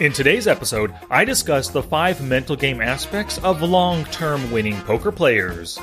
In 0.00 0.12
today's 0.12 0.46
episode, 0.46 0.94
I 1.10 1.24
discuss 1.24 1.70
the 1.70 1.82
five 1.82 2.22
mental 2.22 2.54
game 2.54 2.80
aspects 2.80 3.38
of 3.38 3.62
long 3.62 4.04
term 4.04 4.48
winning 4.52 4.80
poker 4.82 5.10
players. 5.10 5.76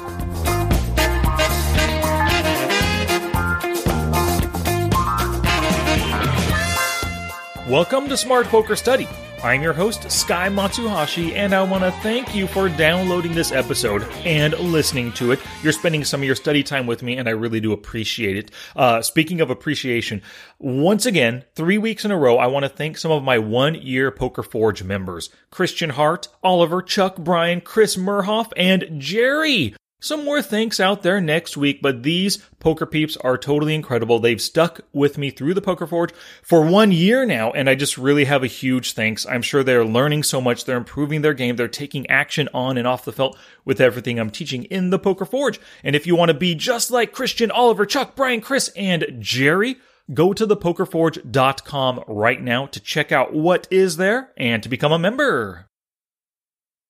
Welcome 7.67 8.07
to 8.07 8.15
Smart 8.15 8.47
Poker 8.47 8.77
Study. 8.77 9.09
I'm 9.45 9.61
your 9.61 9.73
host, 9.73 10.09
Sky 10.09 10.49
Matsuhashi, 10.49 11.33
and 11.33 11.53
I 11.53 11.61
want 11.61 11.83
to 11.83 11.91
thank 12.01 12.33
you 12.33 12.47
for 12.47 12.67
downloading 12.67 13.35
this 13.35 13.51
episode 13.51 14.01
and 14.25 14.57
listening 14.57 15.11
to 15.13 15.33
it. 15.33 15.39
You're 15.61 15.71
spending 15.71 16.03
some 16.03 16.21
of 16.21 16.25
your 16.25 16.33
study 16.33 16.63
time 16.63 16.87
with 16.87 17.03
me, 17.03 17.15
and 17.15 17.29
I 17.29 17.33
really 17.33 17.59
do 17.59 17.71
appreciate 17.71 18.37
it. 18.37 18.49
Uh, 18.75 19.03
speaking 19.03 19.41
of 19.41 19.51
appreciation, 19.51 20.23
once 20.57 21.05
again, 21.05 21.43
three 21.53 21.77
weeks 21.77 22.03
in 22.03 22.09
a 22.09 22.17
row, 22.17 22.39
I 22.39 22.47
want 22.47 22.63
to 22.63 22.69
thank 22.69 22.97
some 22.97 23.11
of 23.11 23.21
my 23.21 23.37
one 23.37 23.75
year 23.75 24.09
Poker 24.09 24.41
Forge 24.41 24.81
members 24.81 25.29
Christian 25.51 25.91
Hart, 25.91 26.27
Oliver, 26.41 26.81
Chuck, 26.81 27.17
Brian, 27.17 27.61
Chris 27.61 27.97
Murhoff, 27.97 28.51
and 28.57 28.99
Jerry. 28.99 29.75
Some 30.05 30.23
more 30.23 30.43
thanks 30.43 30.79
out 30.79 31.01
there 31.01 31.19
next 31.19 31.57
week, 31.57 31.81
but 31.81 32.03
these 32.03 32.37
poker 32.59 32.85
peeps 32.85 33.17
are 33.17 33.39
totally 33.39 33.73
incredible. 33.73 34.19
They've 34.19 34.39
stuck 34.39 34.81
with 34.93 35.17
me 35.17 35.31
through 35.31 35.55
the 35.55 35.63
Poker 35.63 35.87
Forge 35.87 36.13
for 36.43 36.63
one 36.63 36.91
year 36.91 37.25
now, 37.25 37.49
and 37.49 37.67
I 37.67 37.73
just 37.73 37.97
really 37.97 38.25
have 38.25 38.43
a 38.43 38.47
huge 38.47 38.91
thanks. 38.91 39.25
I'm 39.25 39.41
sure 39.41 39.63
they're 39.63 39.83
learning 39.83 40.21
so 40.21 40.39
much. 40.39 40.65
They're 40.65 40.77
improving 40.77 41.23
their 41.23 41.33
game. 41.33 41.55
They're 41.55 41.67
taking 41.67 42.07
action 42.07 42.47
on 42.53 42.77
and 42.77 42.85
off 42.85 43.03
the 43.03 43.11
felt 43.11 43.35
with 43.65 43.81
everything 43.81 44.19
I'm 44.19 44.29
teaching 44.29 44.65
in 44.65 44.91
the 44.91 44.99
Poker 44.99 45.25
Forge. 45.25 45.59
And 45.83 45.95
if 45.95 46.05
you 46.05 46.15
want 46.15 46.29
to 46.29 46.37
be 46.37 46.53
just 46.53 46.91
like 46.91 47.11
Christian, 47.11 47.49
Oliver, 47.49 47.87
Chuck, 47.87 48.15
Brian, 48.15 48.41
Chris, 48.41 48.69
and 48.75 49.07
Jerry, 49.17 49.77
go 50.13 50.33
to 50.33 50.45
thepokerforge.com 50.45 52.03
right 52.07 52.43
now 52.43 52.67
to 52.67 52.79
check 52.79 53.11
out 53.11 53.33
what 53.33 53.67
is 53.71 53.97
there 53.97 54.29
and 54.37 54.61
to 54.61 54.69
become 54.69 54.91
a 54.91 54.99
member. 54.99 55.67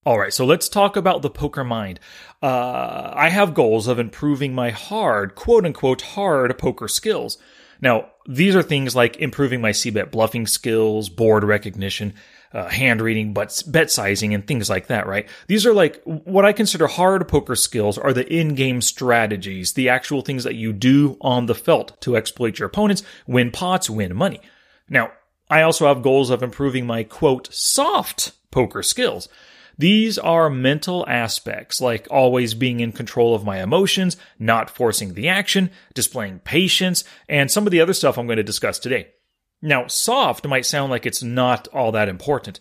All 0.06 0.20
right, 0.20 0.32
so 0.32 0.46
let's 0.46 0.70
talk 0.70 0.98
about 0.98 1.24
the 1.24 1.32
poker 1.32 1.64
mind. 1.64 2.00
Uh, 2.42 3.12
I 3.16 3.30
have 3.30 3.56
goals 3.56 3.88
of 3.88 3.98
improving 3.98 4.54
my 4.54 4.70
hard, 4.70 5.34
quote 5.34 5.66
unquote, 5.66 6.02
hard 6.02 6.56
poker 6.60 6.88
skills. 6.88 7.40
Now, 7.82 8.12
these 8.28 8.56
are 8.56 8.62
things 8.62 8.96
like 8.96 9.18
improving 9.18 9.62
my 9.62 9.72
c-bet 9.72 10.12
bluffing 10.12 10.46
skills, 10.46 11.10
board 11.10 11.44
recognition, 11.44 12.14
uh, 12.54 12.70
hand 12.70 13.02
reading, 13.02 13.34
but 13.34 13.64
bet 13.66 13.90
sizing, 13.90 14.36
and 14.36 14.46
things 14.46 14.70
like 14.70 14.88
that, 14.88 15.08
right? 15.08 15.28
These 15.48 15.66
are 15.66 15.74
like 15.74 16.04
what 16.04 16.46
I 16.46 16.54
consider 16.54 16.86
hard 16.86 17.28
poker 17.28 17.56
skills 17.56 17.98
are 17.98 18.14
the 18.14 18.32
in-game 18.32 18.82
strategies, 18.82 19.74
the 19.74 19.90
actual 19.90 20.22
things 20.22 20.44
that 20.44 20.56
you 20.56 20.72
do 20.72 21.18
on 21.20 21.48
the 21.48 21.56
felt 21.56 22.00
to 22.02 22.16
exploit 22.16 22.60
your 22.60 22.68
opponents, 22.68 23.02
win 23.26 23.50
pots, 23.50 23.90
win 23.90 24.16
money. 24.16 24.40
Now, 24.88 25.12
I 25.50 25.64
also 25.64 25.88
have 25.88 26.04
goals 26.04 26.30
of 26.30 26.44
improving 26.44 26.86
my 26.86 27.04
quote 27.04 27.52
soft 27.52 28.34
poker 28.52 28.84
skills. 28.84 29.28
These 29.78 30.18
are 30.18 30.50
mental 30.50 31.06
aspects, 31.08 31.82
like 31.82 32.08
always 32.10 32.54
being 32.54 32.80
in 32.80 32.92
control 32.92 33.36
of 33.36 33.44
my 33.44 33.62
emotions, 33.62 34.18
not 34.40 34.70
forcing 34.70 35.14
the 35.14 35.28
action, 35.28 35.70
displaying 35.94 36.40
patience, 36.40 37.04
and 37.28 37.52
some 37.52 37.68
of 37.68 37.72
the 37.72 37.82
other 37.82 37.94
stuff 37.94 38.18
I'm 38.18 38.28
going 38.28 38.38
to 38.38 38.44
discuss 38.44 38.80
today. 38.80 39.10
Now, 39.62 39.88
soft 39.88 40.48
might 40.48 40.66
sound 40.66 40.92
like 40.92 41.06
it's 41.06 41.24
not 41.24 41.68
all 41.70 41.92
that 41.94 42.10
important, 42.10 42.60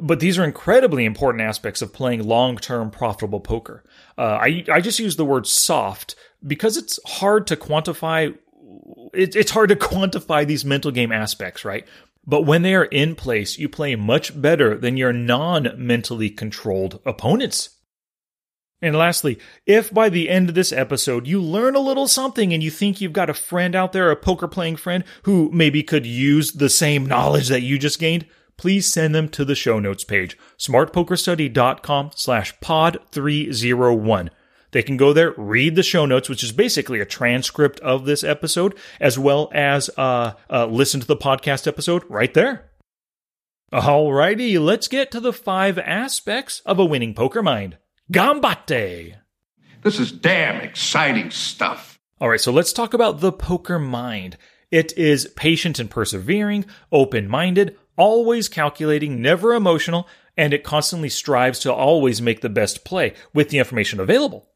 but 0.00 0.20
these 0.20 0.38
are 0.38 0.44
incredibly 0.44 1.04
important 1.04 1.42
aspects 1.42 1.82
of 1.82 1.92
playing 1.92 2.26
long 2.26 2.56
term 2.56 2.90
profitable 2.90 3.40
poker. 3.40 3.84
Uh, 4.16 4.38
I, 4.40 4.64
I 4.72 4.80
just 4.80 4.98
use 4.98 5.16
the 5.16 5.24
word 5.24 5.46
soft 5.46 6.14
because 6.46 6.76
it's 6.76 6.98
hard 7.06 7.46
to 7.48 7.56
quantify. 7.56 8.36
It, 9.12 9.36
it's 9.36 9.50
hard 9.50 9.68
to 9.70 9.76
quantify 9.76 10.46
these 10.46 10.64
mental 10.64 10.90
game 10.90 11.12
aspects, 11.12 11.64
right? 11.64 11.86
But 12.28 12.42
when 12.42 12.60
they 12.60 12.74
are 12.74 12.84
in 12.84 13.16
place, 13.16 13.58
you 13.58 13.70
play 13.70 13.96
much 13.96 14.38
better 14.38 14.76
than 14.76 14.98
your 14.98 15.14
non 15.14 15.70
mentally 15.78 16.28
controlled 16.28 17.00
opponents. 17.06 17.70
And 18.82 18.94
lastly, 18.94 19.38
if 19.66 19.92
by 19.92 20.10
the 20.10 20.28
end 20.28 20.50
of 20.50 20.54
this 20.54 20.70
episode 20.70 21.26
you 21.26 21.40
learn 21.40 21.74
a 21.74 21.80
little 21.80 22.06
something 22.06 22.52
and 22.52 22.62
you 22.62 22.70
think 22.70 23.00
you've 23.00 23.14
got 23.14 23.30
a 23.30 23.34
friend 23.34 23.74
out 23.74 23.92
there, 23.92 24.10
a 24.10 24.16
poker 24.16 24.46
playing 24.46 24.76
friend, 24.76 25.04
who 25.22 25.50
maybe 25.52 25.82
could 25.82 26.04
use 26.04 26.52
the 26.52 26.68
same 26.68 27.06
knowledge 27.06 27.48
that 27.48 27.62
you 27.62 27.78
just 27.78 27.98
gained, 27.98 28.26
please 28.58 28.86
send 28.86 29.14
them 29.14 29.30
to 29.30 29.44
the 29.44 29.54
show 29.54 29.80
notes 29.80 30.04
page, 30.04 30.36
smartpokerstudy.com 30.58 32.10
slash 32.14 32.60
pod 32.60 32.98
301. 33.10 34.30
They 34.70 34.82
can 34.82 34.96
go 34.96 35.12
there, 35.12 35.32
read 35.36 35.76
the 35.76 35.82
show 35.82 36.04
notes, 36.04 36.28
which 36.28 36.44
is 36.44 36.52
basically 36.52 37.00
a 37.00 37.06
transcript 37.06 37.80
of 37.80 38.04
this 38.04 38.22
episode, 38.22 38.76
as 39.00 39.18
well 39.18 39.50
as 39.52 39.88
uh, 39.96 40.32
uh, 40.50 40.66
listen 40.66 41.00
to 41.00 41.06
the 41.06 41.16
podcast 41.16 41.66
episode 41.66 42.04
right 42.08 42.32
there. 42.34 42.70
Alrighty, 43.72 44.58
let's 44.62 44.88
get 44.88 45.10
to 45.10 45.20
the 45.20 45.32
five 45.32 45.78
aspects 45.78 46.60
of 46.64 46.78
a 46.78 46.84
winning 46.84 47.14
poker 47.14 47.42
mind. 47.42 47.76
Gambate! 48.12 49.16
This 49.82 50.00
is 50.00 50.10
damn 50.10 50.60
exciting 50.62 51.30
stuff. 51.30 51.98
All 52.20 52.28
right, 52.28 52.40
so 52.40 52.50
let's 52.50 52.72
talk 52.72 52.94
about 52.94 53.20
the 53.20 53.32
poker 53.32 53.78
mind. 53.78 54.36
It 54.70 54.96
is 54.98 55.32
patient 55.36 55.78
and 55.78 55.90
persevering, 55.90 56.66
open 56.90 57.28
minded, 57.28 57.76
always 57.96 58.48
calculating, 58.48 59.22
never 59.22 59.54
emotional, 59.54 60.08
and 60.36 60.52
it 60.52 60.64
constantly 60.64 61.08
strives 61.08 61.58
to 61.60 61.72
always 61.72 62.22
make 62.22 62.40
the 62.40 62.48
best 62.48 62.84
play 62.84 63.14
with 63.34 63.50
the 63.50 63.58
information 63.58 64.00
available. 64.00 64.47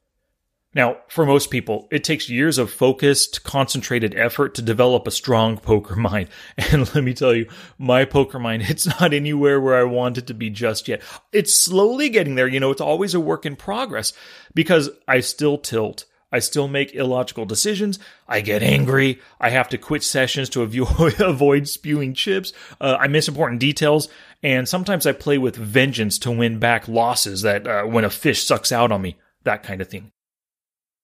Now, 0.75 0.99
for 1.09 1.27
most 1.27 1.51
people, 1.51 1.87
it 1.91 2.03
takes 2.03 2.31
years 2.31 2.57
of 2.57 2.71
focused, 2.71 3.45
concentrated 3.45 4.15
effort 4.15 4.55
to 4.55 4.63
develop 4.63 5.07
a 5.07 5.11
strong 5.11 5.59
poker 5.59 5.97
mind. 5.97 6.29
And 6.57 6.93
let 6.95 7.05
me 7.05 7.15
tell 7.15 7.35
you, 7.35 7.49
my 7.79 8.05
poker 8.05 8.39
mind, 8.39 8.63
it's 8.69 8.87
not 8.87 9.13
anywhere 9.13 9.61
where 9.61 9.77
I 9.77 9.85
want 9.85 10.19
it 10.19 10.27
to 10.29 10.35
be 10.35 10.51
just 10.51 10.89
yet. 10.89 11.03
It's 11.33 11.55
slowly 11.55 12.09
getting 12.09 12.35
there. 12.35 12.49
You 12.49 12.61
know, 12.61 12.71
it's 12.71 12.81
always 12.81 13.15
a 13.15 13.21
work 13.21 13.45
in 13.45 13.57
progress 13.57 14.13
because 14.55 14.91
I 15.07 15.21
still 15.21 15.59
tilt. 15.59 16.07
I 16.35 16.39
still 16.39 16.67
make 16.67 16.95
illogical 16.95 17.45
decisions. 17.45 17.99
I 18.27 18.41
get 18.41 18.63
angry. 18.63 19.21
I 19.39 19.51
have 19.51 19.69
to 19.69 19.79
quit 19.79 20.03
sessions 20.03 20.49
to 20.51 20.63
avoid 21.21 21.69
spewing 21.69 22.15
chips. 22.15 22.55
Uh, 22.81 22.97
I 22.99 23.09
miss 23.09 23.29
important 23.29 23.61
details. 23.61 24.09
And 24.43 24.67
sometimes 24.67 25.07
I 25.07 25.13
play 25.13 25.37
with 25.37 25.57
vengeance 25.57 26.19
to 26.21 26.31
win 26.31 26.59
back 26.59 26.89
losses 26.89 27.43
that 27.43 27.67
uh, 27.67 27.83
when 27.83 28.07
a 28.07 28.11
fish 28.11 28.43
sucks 28.45 28.73
out 28.73 28.91
on 28.91 29.03
me, 29.03 29.19
that 29.45 29.63
kind 29.63 29.83
of 29.83 29.89
thing. 29.89 30.11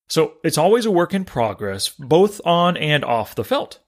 So 0.08 0.34
it's 0.42 0.58
always 0.58 0.86
a 0.86 0.90
work 0.90 1.14
in 1.14 1.24
progress, 1.24 1.88
both 1.88 2.40
on 2.44 2.76
and 2.76 3.04
off 3.04 3.34
the 3.34 3.44
felt. 3.44 3.78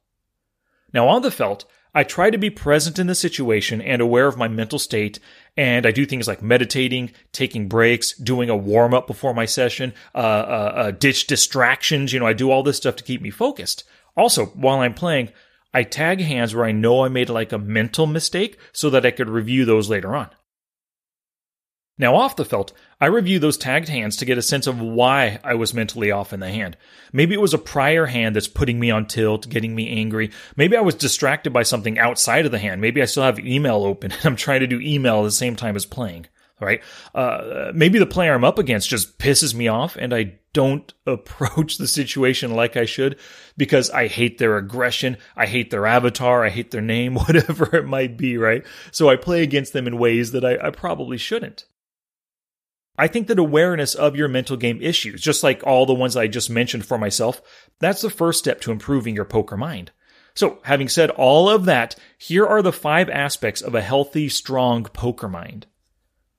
Now, 0.92 1.08
on 1.08 1.22
the 1.22 1.30
felt, 1.30 1.64
I 1.94 2.04
try 2.04 2.30
to 2.30 2.38
be 2.38 2.50
present 2.50 2.98
in 2.98 3.06
the 3.06 3.14
situation 3.14 3.80
and 3.80 4.00
aware 4.00 4.26
of 4.26 4.36
my 4.36 4.46
mental 4.46 4.78
state, 4.78 5.18
and 5.56 5.86
I 5.86 5.90
do 5.90 6.06
things 6.06 6.28
like 6.28 6.42
meditating, 6.42 7.12
taking 7.32 7.68
breaks, 7.68 8.16
doing 8.16 8.48
a 8.48 8.56
warm 8.56 8.94
up 8.94 9.06
before 9.06 9.34
my 9.34 9.46
session, 9.46 9.92
uh, 10.14 10.18
uh, 10.18 10.72
uh, 10.76 10.90
ditch 10.92 11.26
distractions. 11.26 12.12
You 12.12 12.20
know, 12.20 12.26
I 12.26 12.32
do 12.32 12.50
all 12.50 12.62
this 12.62 12.76
stuff 12.76 12.96
to 12.96 13.04
keep 13.04 13.20
me 13.20 13.30
focused. 13.30 13.84
Also, 14.16 14.46
while 14.46 14.80
I'm 14.80 14.94
playing, 14.94 15.30
I 15.72 15.82
tag 15.82 16.20
hands 16.20 16.54
where 16.54 16.64
I 16.64 16.72
know 16.72 17.04
I 17.04 17.08
made 17.08 17.28
like 17.28 17.52
a 17.52 17.58
mental 17.58 18.06
mistake 18.06 18.58
so 18.72 18.90
that 18.90 19.06
I 19.06 19.10
could 19.10 19.28
review 19.30 19.64
those 19.64 19.88
later 19.88 20.14
on. 20.14 20.30
Now, 22.00 22.16
off 22.16 22.36
the 22.36 22.46
felt, 22.46 22.72
I 22.98 23.06
review 23.06 23.38
those 23.38 23.58
tagged 23.58 23.90
hands 23.90 24.16
to 24.16 24.24
get 24.24 24.38
a 24.38 24.42
sense 24.42 24.66
of 24.66 24.80
why 24.80 25.38
I 25.44 25.52
was 25.52 25.74
mentally 25.74 26.10
off 26.10 26.32
in 26.32 26.40
the 26.40 26.48
hand. 26.48 26.78
Maybe 27.12 27.34
it 27.34 27.42
was 27.42 27.52
a 27.52 27.58
prior 27.58 28.06
hand 28.06 28.34
that's 28.34 28.48
putting 28.48 28.80
me 28.80 28.90
on 28.90 29.04
tilt, 29.04 29.50
getting 29.50 29.74
me 29.74 29.90
angry. 29.90 30.30
Maybe 30.56 30.78
I 30.78 30.80
was 30.80 30.94
distracted 30.94 31.52
by 31.52 31.62
something 31.62 31.98
outside 31.98 32.46
of 32.46 32.52
the 32.52 32.58
hand. 32.58 32.80
Maybe 32.80 33.02
I 33.02 33.04
still 33.04 33.24
have 33.24 33.38
email 33.38 33.84
open 33.84 34.12
and 34.12 34.24
I'm 34.24 34.36
trying 34.36 34.60
to 34.60 34.66
do 34.66 34.80
email 34.80 35.18
at 35.18 35.24
the 35.24 35.30
same 35.30 35.56
time 35.56 35.76
as 35.76 35.84
playing. 35.84 36.26
Right? 36.58 36.82
Uh, 37.14 37.72
maybe 37.74 37.98
the 37.98 38.06
player 38.06 38.32
I'm 38.32 38.44
up 38.44 38.58
against 38.58 38.88
just 38.88 39.18
pisses 39.18 39.54
me 39.54 39.68
off 39.68 39.96
and 39.96 40.14
I 40.14 40.38
don't 40.54 40.90
approach 41.06 41.76
the 41.76 41.86
situation 41.86 42.54
like 42.54 42.78
I 42.78 42.86
should 42.86 43.18
because 43.58 43.90
I 43.90 44.06
hate 44.06 44.38
their 44.38 44.56
aggression. 44.56 45.18
I 45.36 45.44
hate 45.44 45.70
their 45.70 45.86
avatar. 45.86 46.46
I 46.46 46.48
hate 46.48 46.70
their 46.70 46.80
name, 46.80 47.14
whatever 47.26 47.76
it 47.76 47.86
might 47.86 48.16
be. 48.16 48.38
Right? 48.38 48.64
So 48.90 49.10
I 49.10 49.16
play 49.16 49.42
against 49.42 49.74
them 49.74 49.86
in 49.86 49.98
ways 49.98 50.32
that 50.32 50.46
I, 50.46 50.68
I 50.68 50.70
probably 50.70 51.18
shouldn't. 51.18 51.66
I 53.00 53.06
think 53.06 53.28
that 53.28 53.38
awareness 53.38 53.94
of 53.94 54.14
your 54.14 54.28
mental 54.28 54.58
game 54.58 54.78
issues, 54.82 55.22
just 55.22 55.42
like 55.42 55.66
all 55.66 55.86
the 55.86 55.94
ones 55.94 56.16
I 56.16 56.26
just 56.26 56.50
mentioned 56.50 56.84
for 56.84 56.98
myself, 56.98 57.40
that's 57.78 58.02
the 58.02 58.10
first 58.10 58.38
step 58.38 58.60
to 58.60 58.72
improving 58.72 59.14
your 59.14 59.24
poker 59.24 59.56
mind. 59.56 59.90
So, 60.34 60.58
having 60.64 60.90
said 60.90 61.08
all 61.08 61.48
of 61.48 61.64
that, 61.64 61.96
here 62.18 62.46
are 62.46 62.60
the 62.60 62.74
five 62.74 63.08
aspects 63.08 63.62
of 63.62 63.74
a 63.74 63.80
healthy, 63.80 64.28
strong 64.28 64.84
poker 64.84 65.30
mind. 65.30 65.66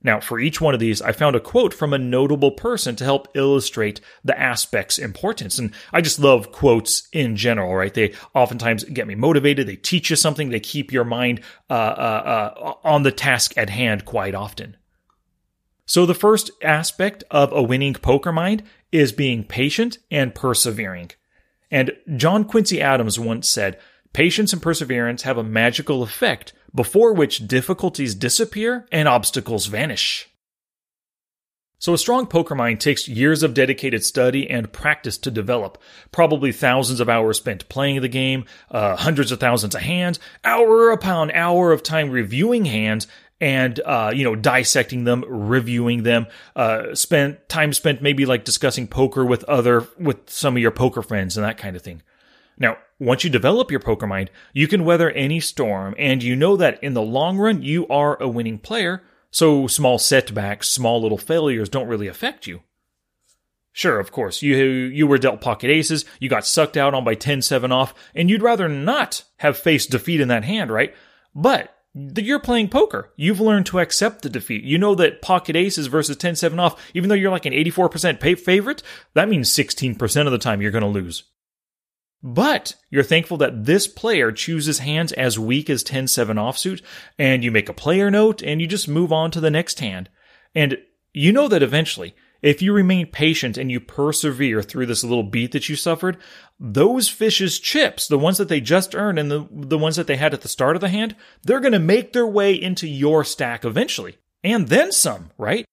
Now, 0.04 0.20
for 0.20 0.40
each 0.40 0.62
one 0.62 0.76
of 0.76 0.80
these, 0.80 1.02
I 1.02 1.14
found 1.14 1.36
a 1.36 1.40
quote 1.40 1.74
from 1.74 1.94
a 1.94 1.98
notable 1.98 2.52
person 2.52 2.96
to 2.98 3.04
help 3.04 3.28
illustrate 3.34 4.00
the 4.24 4.40
aspect's 4.40 5.00
importance. 5.00 5.58
And 5.58 5.74
I 5.92 6.02
just 6.02 6.20
love 6.20 6.52
quotes 6.52 7.08
in 7.12 7.36
general, 7.36 7.74
right? 7.74 7.94
They 7.94 8.14
oftentimes 8.36 8.84
get 8.84 9.08
me 9.08 9.16
motivated. 9.16 9.66
They 9.66 9.78
teach 9.78 10.12
you 10.12 10.16
something. 10.16 10.50
They 10.50 10.60
keep 10.60 10.92
your 10.92 11.06
mind 11.06 11.42
uh, 11.72 11.74
uh, 11.74 12.54
uh, 12.56 12.74
on 12.84 13.02
the 13.02 13.12
task 13.12 13.58
at 13.58 13.72
hand 13.72 14.06
quite 14.06 14.36
often. 14.36 14.78
So 15.92 16.06
the 16.06 16.14
first 16.14 16.52
aspect 16.64 17.26
of 17.30 17.52
a 17.52 17.62
winning 17.62 17.96
poker 17.96 18.32
mind 18.32 18.64
is 18.94 19.12
being 19.12 19.44
patient 19.44 19.98
and 20.10 20.34
persevering. 20.34 21.12
And 21.70 21.92
John 22.16 22.46
Quincy 22.46 22.82
Adams 22.82 23.20
once 23.20 23.50
said, 23.50 23.78
Patience 24.14 24.54
and 24.54 24.62
perseverance 24.62 25.24
have 25.24 25.38
a 25.38 25.44
magical 25.44 26.02
effect, 26.02 26.54
before 26.74 27.14
which 27.14 27.46
difficulties 27.46 28.16
disappear 28.16 28.88
and 28.90 29.10
obstacles 29.10 29.66
vanish. 29.66 30.30
So 31.78 31.94
a 31.94 31.98
strong 31.98 32.26
poker 32.26 32.56
mind 32.56 32.80
takes 32.80 33.10
years 33.10 33.44
of 33.44 33.54
dedicated 33.54 34.06
study 34.06 34.50
and 34.50 34.72
practice 34.72 35.18
to 35.18 35.32
develop, 35.32 35.78
probably 36.14 36.54
thousands 36.54 37.02
of 37.02 37.10
hours 37.10 37.36
spent 37.36 37.68
playing 37.68 38.00
the 38.00 38.08
game, 38.08 38.46
uh, 38.70 38.96
hundreds 38.96 39.34
of 39.34 39.42
thousands 39.42 39.76
of 39.76 39.82
hands, 39.82 40.22
hour 40.46 40.92
upon 40.92 41.32
hour 41.32 41.74
of 41.74 41.84
time 41.84 42.12
reviewing 42.12 42.64
hands, 42.64 43.08
and 43.42 43.80
uh, 43.82 44.14
you 44.16 44.24
know 44.24 44.36
dissecting 44.36 45.04
them, 45.04 45.26
reviewing 45.28 46.04
them. 46.04 46.28
Uh, 46.56 46.96
spent 46.96 47.50
time 47.50 47.74
spent 47.74 48.02
maybe 48.02 48.26
like 48.26 48.46
discussing 48.46 48.88
poker 48.88 49.26
with 49.26 49.44
other 49.46 49.86
with 50.00 50.30
some 50.30 50.56
of 50.56 50.62
your 50.62 50.72
poker 50.72 51.02
friends 51.02 51.36
and 51.36 51.46
that 51.46 51.58
kind 51.58 51.76
of 51.76 51.82
thing. 51.82 52.02
Now, 52.58 52.78
once 53.00 53.24
you 53.24 53.30
develop 53.30 53.72
your 53.72 53.80
poker 53.80 54.08
mind, 54.08 54.30
you 54.54 54.68
can 54.68 54.86
weather 54.86 55.10
any 55.10 55.40
storm, 55.40 55.96
and 55.98 56.22
you 56.22 56.36
know 56.36 56.56
that 56.56 56.82
in 56.84 56.94
the 56.94 57.02
long 57.02 57.38
run 57.38 57.64
you 57.64 57.88
are 57.88 58.22
a 58.22 58.30
winning 58.30 58.60
player 58.60 59.02
so 59.32 59.66
small 59.66 59.98
setbacks, 59.98 60.70
small 60.70 61.02
little 61.02 61.18
failures 61.18 61.70
don't 61.70 61.88
really 61.88 62.08
affect 62.08 62.46
you. 62.46 62.62
Sure, 63.74 64.00
of 64.00 64.12
course, 64.12 64.42
you 64.42 64.58
you 64.58 65.08
were 65.08 65.18
dealt 65.18 65.40
pocket 65.40 65.70
aces, 65.70 66.04
you 66.20 66.28
got 66.28 66.46
sucked 66.46 66.76
out 66.76 66.94
on 66.94 67.06
by 67.06 67.16
10-7 67.16 67.72
off, 67.72 67.94
and 68.14 68.30
you'd 68.30 68.42
rather 68.42 68.68
not 68.68 69.24
have 69.38 69.58
faced 69.58 69.90
defeat 69.90 70.20
in 70.20 70.28
that 70.28 70.44
hand, 70.44 70.70
right? 70.70 70.94
But 71.34 71.74
Mm. 71.96 72.26
you're 72.26 72.40
playing 72.40 72.70
poker. 72.70 73.12
You've 73.16 73.42
learned 73.42 73.66
to 73.68 73.80
accept 73.80 74.22
the 74.22 74.30
defeat. 74.30 74.64
You 74.64 74.78
know 74.78 74.96
that 74.96 75.22
pocket 75.22 75.56
aces 75.56 75.88
versus 75.88 76.18
10-7 76.18 76.60
off, 76.60 76.82
even 76.94 77.10
though 77.10 77.16
you're 77.16 77.32
like 77.32 77.46
an 77.46 77.54
84% 77.54 78.40
favorite, 78.40 78.84
that 79.14 79.30
means 79.30 79.50
16% 79.50 80.26
of 80.26 80.32
the 80.32 80.38
time 80.38 80.62
you're 80.62 80.72
going 80.72 80.84
to 80.84 80.88
lose. 80.88 81.24
But 82.24 82.76
you're 82.92 83.04
thankful 83.04 83.38
that 83.38 83.66
this 83.66 83.88
player 83.88 84.32
chooses 84.32 84.80
hands 84.80 85.12
as 85.14 85.40
weak 85.40 85.70
as 85.70 85.82
10 85.84 86.08
7 86.08 86.38
offsuit, 86.38 86.82
and 87.18 87.44
you 87.44 87.52
make 87.52 87.68
a 87.68 87.74
player 87.74 88.12
note 88.12 88.44
and 88.44 88.62
you 88.62 88.68
just 88.68 88.88
move 88.88 89.12
on 89.12 89.32
to 89.32 89.42
the 89.42 89.50
next 89.50 89.80
hand. 89.80 90.10
And 90.54 90.78
you 91.14 91.32
know 91.32 91.48
that 91.48 91.64
eventually, 91.64 92.16
if 92.42 92.62
you 92.62 92.74
remain 92.74 93.08
patient 93.08 93.58
and 93.58 93.72
you 93.72 93.80
persevere 93.80 94.62
through 94.62 94.88
this 94.88 95.04
little 95.04 95.24
beat 95.24 95.52
that 95.52 95.70
you 95.70 95.76
suffered, 95.76 96.18
those 96.60 97.08
fish's 97.08 97.60
chips, 97.60 98.08
the 98.08 98.18
ones 98.18 98.38
that 98.38 98.50
they 98.50 98.62
just 98.62 98.96
earned 98.96 99.20
and 99.20 99.30
the, 99.30 99.48
the 99.52 99.78
ones 99.78 99.96
that 99.96 100.08
they 100.08 100.18
had 100.18 100.34
at 100.34 100.42
the 100.42 100.48
start 100.48 100.76
of 100.76 100.82
the 100.82 100.90
hand, 100.90 101.16
they're 101.44 101.60
going 101.60 101.72
to 101.72 101.80
make 101.80 102.14
their 102.14 102.28
way 102.28 102.54
into 102.54 102.88
your 102.88 103.24
stack 103.24 103.64
eventually. 103.64 104.18
And 104.44 104.68
then 104.70 104.92
some, 104.92 105.32
right? 105.38 105.66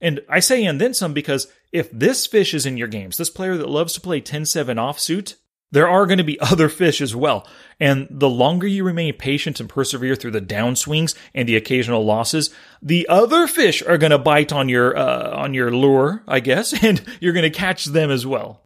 And 0.00 0.20
I 0.28 0.40
say 0.40 0.64
and 0.64 0.80
then 0.80 0.92
some 0.92 1.14
because 1.14 1.48
if 1.72 1.90
this 1.90 2.26
fish 2.26 2.52
is 2.52 2.66
in 2.66 2.76
your 2.76 2.88
games, 2.88 3.16
this 3.16 3.30
player 3.30 3.56
that 3.56 3.68
loves 3.68 3.94
to 3.94 4.00
play 4.00 4.20
10 4.20 4.44
7 4.44 4.76
offsuit, 4.76 5.36
there 5.72 5.88
are 5.88 6.06
going 6.06 6.18
to 6.18 6.24
be 6.24 6.40
other 6.40 6.68
fish 6.68 7.00
as 7.00 7.14
well. 7.14 7.46
And 7.78 8.06
the 8.10 8.30
longer 8.30 8.66
you 8.66 8.84
remain 8.84 9.14
patient 9.14 9.60
and 9.60 9.68
persevere 9.68 10.16
through 10.16 10.30
the 10.32 10.40
downswings 10.40 11.14
and 11.34 11.48
the 11.48 11.56
occasional 11.56 12.04
losses, 12.04 12.50
the 12.82 13.06
other 13.08 13.46
fish 13.46 13.82
are 13.82 13.98
going 13.98 14.12
to 14.12 14.18
bite 14.18 14.52
on 14.52 14.68
your 14.68 14.96
uh, 14.96 15.30
on 15.30 15.54
your 15.54 15.70
lure, 15.70 16.22
I 16.26 16.40
guess, 16.40 16.72
and 16.84 17.02
you're 17.20 17.34
going 17.34 17.50
to 17.50 17.50
catch 17.50 17.86
them 17.86 18.10
as 18.10 18.26
well. 18.26 18.62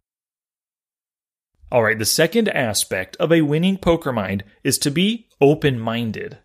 All 1.71 1.83
right, 1.83 1.97
the 1.97 2.05
second 2.05 2.49
aspect 2.49 3.15
of 3.15 3.31
a 3.31 3.41
winning 3.41 3.77
poker 3.77 4.11
mind 4.11 4.43
is 4.61 4.77
to 4.79 4.91
be 4.91 5.29
open-minded. 5.39 6.37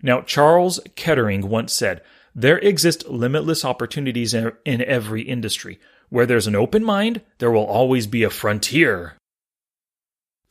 Now, 0.00 0.20
Charles 0.20 0.78
Kettering 0.94 1.48
once 1.48 1.72
said, 1.72 2.02
there 2.34 2.58
exist 2.58 3.08
limitless 3.08 3.64
opportunities 3.64 4.32
in 4.32 4.82
every 4.82 5.22
industry. 5.22 5.78
Where 6.08 6.26
there's 6.26 6.46
an 6.46 6.56
open 6.56 6.84
mind, 6.84 7.22
there 7.38 7.50
will 7.50 7.64
always 7.64 8.06
be 8.06 8.22
a 8.22 8.30
frontier. 8.30 9.14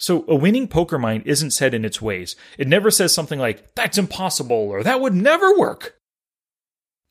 So 0.01 0.25
a 0.27 0.35
winning 0.35 0.67
poker 0.67 0.97
mind 0.97 1.23
isn't 1.27 1.51
set 1.51 1.75
in 1.75 1.85
its 1.85 2.01
ways. 2.01 2.35
It 2.57 2.67
never 2.67 2.89
says 2.89 3.13
something 3.13 3.39
like, 3.39 3.75
that's 3.75 3.99
impossible 3.99 4.55
or 4.55 4.81
that 4.81 4.99
would 4.99 5.13
never 5.13 5.55
work. 5.55 5.95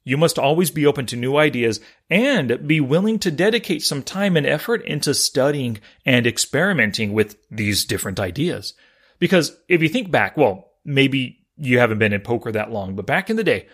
You 0.03 0.17
must 0.17 0.41
always 0.41 0.73
be 0.73 0.85
open 0.87 1.07
to 1.07 1.17
new 1.17 1.37
ideas 1.37 1.79
and 2.11 2.67
be 2.67 2.81
willing 2.81 3.21
to 3.21 3.31
dedicate 3.31 3.83
some 3.83 4.03
time 4.03 4.37
and 4.37 4.45
effort 4.45 4.85
into 4.85 5.15
studying 5.15 5.79
and 6.05 6.27
experimenting 6.27 7.13
with 7.13 7.37
these 7.49 7.85
different 7.85 8.19
ideas. 8.19 8.75
Because 9.21 9.57
if 9.69 9.83
you 9.83 9.89
think 9.89 10.11
back, 10.11 10.37
well, 10.37 10.73
maybe 10.85 11.47
you 11.57 11.79
haven't 11.79 11.99
been 12.01 12.13
in 12.13 12.23
poker 12.23 12.51
that 12.51 12.73
long, 12.73 12.97
but 12.97 13.07
back 13.07 13.31
in 13.31 13.37
the 13.37 13.45
day, 13.45 13.69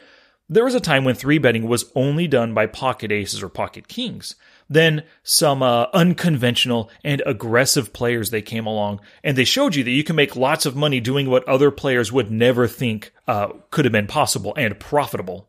there 0.49 0.65
was 0.65 0.75
a 0.75 0.81
time 0.81 1.05
when 1.05 1.15
three 1.15 1.39
betting 1.39 1.67
was 1.67 1.91
only 1.95 2.29
done 2.29 2.55
by 2.55 2.67
pocket 2.67 3.11
aces 3.11 3.43
or 3.43 3.49
pocket 3.49 3.89
kings. 3.89 4.37
Then 4.69 5.05
some 5.23 5.63
uh, 5.63 5.87
unconventional 5.93 6.91
and 7.05 7.23
aggressive 7.27 7.93
players 7.93 8.31
they 8.31 8.43
came 8.43 8.67
along, 8.67 9.01
and 9.25 9.37
they 9.37 9.45
showed 9.45 9.75
you 9.75 9.83
that 9.85 9.91
you 9.91 10.05
can 10.05 10.17
make 10.17 10.37
lots 10.37 10.67
of 10.67 10.77
money 10.77 11.01
doing 11.01 11.29
what 11.29 11.47
other 11.49 11.71
players 11.71 12.13
would 12.13 12.31
never 12.31 12.69
think 12.69 13.13
uh, 13.27 13.49
could 13.71 13.85
have 13.85 13.93
been 13.93 14.07
possible 14.07 14.55
and 14.57 14.79
profitable. 14.79 15.49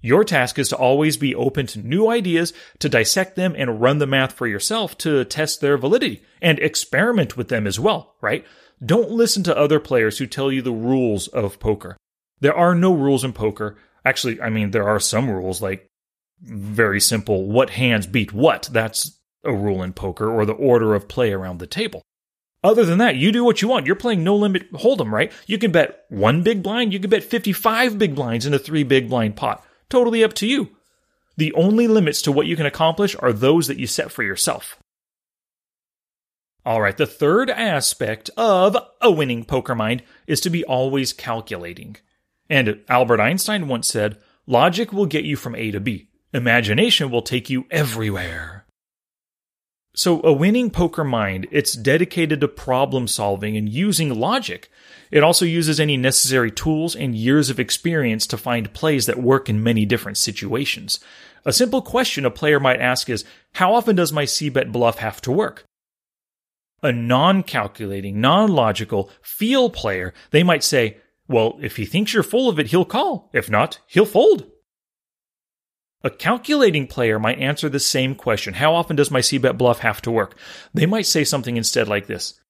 Your 0.00 0.22
task 0.22 0.58
is 0.58 0.68
to 0.68 0.76
always 0.76 1.16
be 1.16 1.34
open 1.34 1.66
to 1.68 1.80
new 1.80 2.08
ideas, 2.08 2.52
to 2.78 2.88
dissect 2.88 3.34
them 3.34 3.54
and 3.56 3.80
run 3.80 3.98
the 3.98 4.06
math 4.06 4.32
for 4.32 4.46
yourself 4.46 4.96
to 4.98 5.24
test 5.24 5.60
their 5.60 5.76
validity 5.76 6.22
and 6.40 6.58
experiment 6.60 7.36
with 7.36 7.48
them 7.48 7.66
as 7.66 7.80
well, 7.80 8.14
right? 8.20 8.44
Don't 8.84 9.10
listen 9.10 9.42
to 9.44 9.56
other 9.56 9.80
players 9.80 10.18
who 10.18 10.26
tell 10.26 10.52
you 10.52 10.62
the 10.62 10.72
rules 10.72 11.26
of 11.26 11.58
poker. 11.58 11.96
There 12.40 12.54
are 12.54 12.74
no 12.74 12.92
rules 12.92 13.24
in 13.24 13.32
poker. 13.32 13.76
Actually, 14.04 14.40
I 14.40 14.50
mean, 14.50 14.70
there 14.70 14.88
are 14.88 15.00
some 15.00 15.30
rules, 15.30 15.60
like 15.60 15.88
very 16.40 17.00
simple 17.00 17.46
what 17.46 17.70
hands 17.70 18.06
beat 18.06 18.32
what. 18.32 18.68
That's 18.72 19.18
a 19.44 19.52
rule 19.52 19.82
in 19.82 19.92
poker, 19.92 20.30
or 20.30 20.44
the 20.44 20.52
order 20.52 20.94
of 20.94 21.08
play 21.08 21.32
around 21.32 21.58
the 21.58 21.66
table. 21.66 22.02
Other 22.62 22.84
than 22.84 22.98
that, 22.98 23.16
you 23.16 23.30
do 23.30 23.44
what 23.44 23.62
you 23.62 23.68
want. 23.68 23.86
You're 23.86 23.94
playing 23.94 24.24
no 24.24 24.34
limit 24.34 24.72
hold'em, 24.72 25.12
right? 25.12 25.32
You 25.46 25.58
can 25.58 25.70
bet 25.70 26.04
one 26.08 26.42
big 26.42 26.62
blind, 26.62 26.92
you 26.92 26.98
can 26.98 27.10
bet 27.10 27.22
55 27.22 27.98
big 27.98 28.14
blinds 28.14 28.46
in 28.46 28.54
a 28.54 28.58
three 28.58 28.82
big 28.82 29.08
blind 29.08 29.36
pot. 29.36 29.64
Totally 29.88 30.24
up 30.24 30.34
to 30.34 30.46
you. 30.46 30.70
The 31.36 31.52
only 31.54 31.86
limits 31.86 32.20
to 32.22 32.32
what 32.32 32.46
you 32.46 32.56
can 32.56 32.66
accomplish 32.66 33.14
are 33.20 33.32
those 33.32 33.68
that 33.68 33.78
you 33.78 33.86
set 33.86 34.10
for 34.10 34.24
yourself. 34.24 34.76
All 36.66 36.82
right, 36.82 36.96
the 36.96 37.06
third 37.06 37.48
aspect 37.48 38.28
of 38.36 38.76
a 39.00 39.10
winning 39.10 39.44
poker 39.44 39.76
mind 39.76 40.02
is 40.26 40.40
to 40.40 40.50
be 40.50 40.64
always 40.64 41.12
calculating. 41.12 41.96
And 42.48 42.80
Albert 42.88 43.20
Einstein 43.20 43.68
once 43.68 43.88
said, 43.88 44.18
Logic 44.46 44.92
will 44.92 45.06
get 45.06 45.24
you 45.24 45.36
from 45.36 45.54
A 45.54 45.70
to 45.70 45.80
B. 45.80 46.08
Imagination 46.32 47.10
will 47.10 47.22
take 47.22 47.50
you 47.50 47.66
everywhere. 47.70 48.64
So 49.94 50.22
a 50.22 50.32
winning 50.32 50.70
poker 50.70 51.02
mind, 51.02 51.48
it's 51.50 51.72
dedicated 51.72 52.40
to 52.40 52.48
problem 52.48 53.08
solving 53.08 53.56
and 53.56 53.68
using 53.68 54.18
logic. 54.18 54.70
It 55.10 55.24
also 55.24 55.44
uses 55.44 55.80
any 55.80 55.96
necessary 55.96 56.50
tools 56.50 56.94
and 56.94 57.16
years 57.16 57.50
of 57.50 57.58
experience 57.58 58.26
to 58.28 58.36
find 58.36 58.72
plays 58.72 59.06
that 59.06 59.20
work 59.20 59.48
in 59.48 59.62
many 59.62 59.84
different 59.84 60.16
situations. 60.16 61.00
A 61.44 61.52
simple 61.52 61.82
question 61.82 62.24
a 62.24 62.30
player 62.30 62.60
might 62.60 62.80
ask 62.80 63.10
is, 63.10 63.24
how 63.54 63.74
often 63.74 63.96
does 63.96 64.12
my 64.12 64.24
c-bet 64.24 64.70
bluff 64.70 64.98
have 64.98 65.20
to 65.22 65.32
work? 65.32 65.64
A 66.82 66.92
non-calculating, 66.92 68.20
non-logical, 68.20 69.10
feel 69.20 69.68
player, 69.68 70.14
they 70.30 70.42
might 70.42 70.62
say, 70.62 70.98
well, 71.28 71.58
if 71.60 71.76
he 71.76 71.84
thinks 71.84 72.14
you're 72.14 72.22
full 72.22 72.48
of 72.48 72.58
it, 72.58 72.68
he'll 72.68 72.84
call. 72.84 73.30
If 73.32 73.50
not, 73.50 73.80
he'll 73.86 74.06
fold. 74.06 74.50
A 76.02 76.10
calculating 76.10 76.86
player 76.86 77.18
might 77.18 77.40
answer 77.40 77.68
the 77.68 77.80
same 77.80 78.14
question 78.14 78.54
How 78.54 78.74
often 78.74 78.96
does 78.96 79.10
my 79.10 79.20
c-bet 79.20 79.58
bluff 79.58 79.80
have 79.80 80.00
to 80.02 80.10
work? 80.10 80.38
They 80.72 80.86
might 80.86 81.06
say 81.06 81.24
something 81.24 81.56
instead 81.56 81.88
like 81.88 82.06
this 82.06 82.40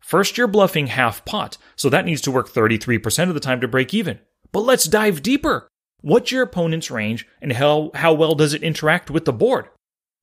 First, 0.00 0.36
you're 0.36 0.48
bluffing 0.48 0.88
half 0.88 1.24
pot, 1.24 1.56
so 1.76 1.88
that 1.88 2.04
needs 2.04 2.20
to 2.22 2.30
work 2.30 2.48
33% 2.48 3.28
of 3.28 3.34
the 3.34 3.40
time 3.40 3.60
to 3.60 3.68
break 3.68 3.94
even. 3.94 4.18
But 4.50 4.60
let's 4.60 4.86
dive 4.86 5.22
deeper. 5.22 5.68
What's 6.00 6.32
your 6.32 6.42
opponent's 6.42 6.90
range, 6.90 7.26
and 7.40 7.52
how, 7.52 7.90
how 7.94 8.14
well 8.14 8.34
does 8.34 8.54
it 8.54 8.62
interact 8.62 9.10
with 9.10 9.24
the 9.24 9.32
board? 9.32 9.66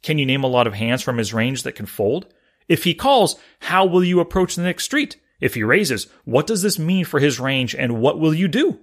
Can 0.03 0.17
you 0.17 0.25
name 0.25 0.43
a 0.43 0.47
lot 0.47 0.67
of 0.67 0.73
hands 0.73 1.01
from 1.01 1.17
his 1.17 1.33
range 1.33 1.63
that 1.63 1.75
can 1.75 1.85
fold? 1.85 2.33
If 2.67 2.83
he 2.83 2.93
calls, 2.93 3.39
how 3.61 3.85
will 3.85 4.03
you 4.03 4.19
approach 4.19 4.55
the 4.55 4.63
next 4.63 4.83
street? 4.83 5.17
If 5.39 5.53
he 5.53 5.63
raises, 5.63 6.07
what 6.25 6.47
does 6.47 6.61
this 6.61 6.79
mean 6.79 7.05
for 7.05 7.19
his 7.19 7.39
range 7.39 7.75
and 7.75 8.01
what 8.01 8.19
will 8.19 8.33
you 8.33 8.47
do? 8.47 8.79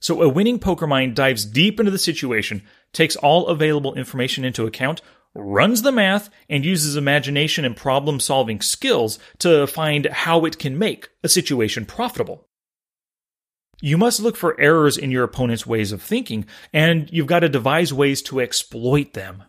So 0.00 0.22
a 0.22 0.28
winning 0.28 0.58
poker 0.58 0.86
mind 0.86 1.14
dives 1.14 1.44
deep 1.44 1.78
into 1.78 1.92
the 1.92 1.98
situation, 1.98 2.62
takes 2.92 3.14
all 3.16 3.46
available 3.46 3.94
information 3.94 4.44
into 4.44 4.66
account, 4.66 5.00
runs 5.34 5.82
the 5.82 5.92
math, 5.92 6.28
and 6.48 6.64
uses 6.64 6.96
imagination 6.96 7.64
and 7.64 7.76
problem 7.76 8.20
solving 8.20 8.60
skills 8.60 9.18
to 9.38 9.66
find 9.66 10.06
how 10.06 10.44
it 10.44 10.58
can 10.58 10.76
make 10.76 11.08
a 11.22 11.28
situation 11.28 11.86
profitable. 11.86 12.48
You 13.80 13.96
must 13.96 14.20
look 14.20 14.36
for 14.36 14.60
errors 14.60 14.96
in 14.96 15.10
your 15.10 15.24
opponent's 15.24 15.66
ways 15.66 15.92
of 15.92 16.02
thinking, 16.02 16.46
and 16.72 17.08
you've 17.12 17.26
got 17.26 17.40
to 17.40 17.48
devise 17.48 17.92
ways 17.92 18.22
to 18.22 18.40
exploit 18.40 19.12
them. 19.14 19.44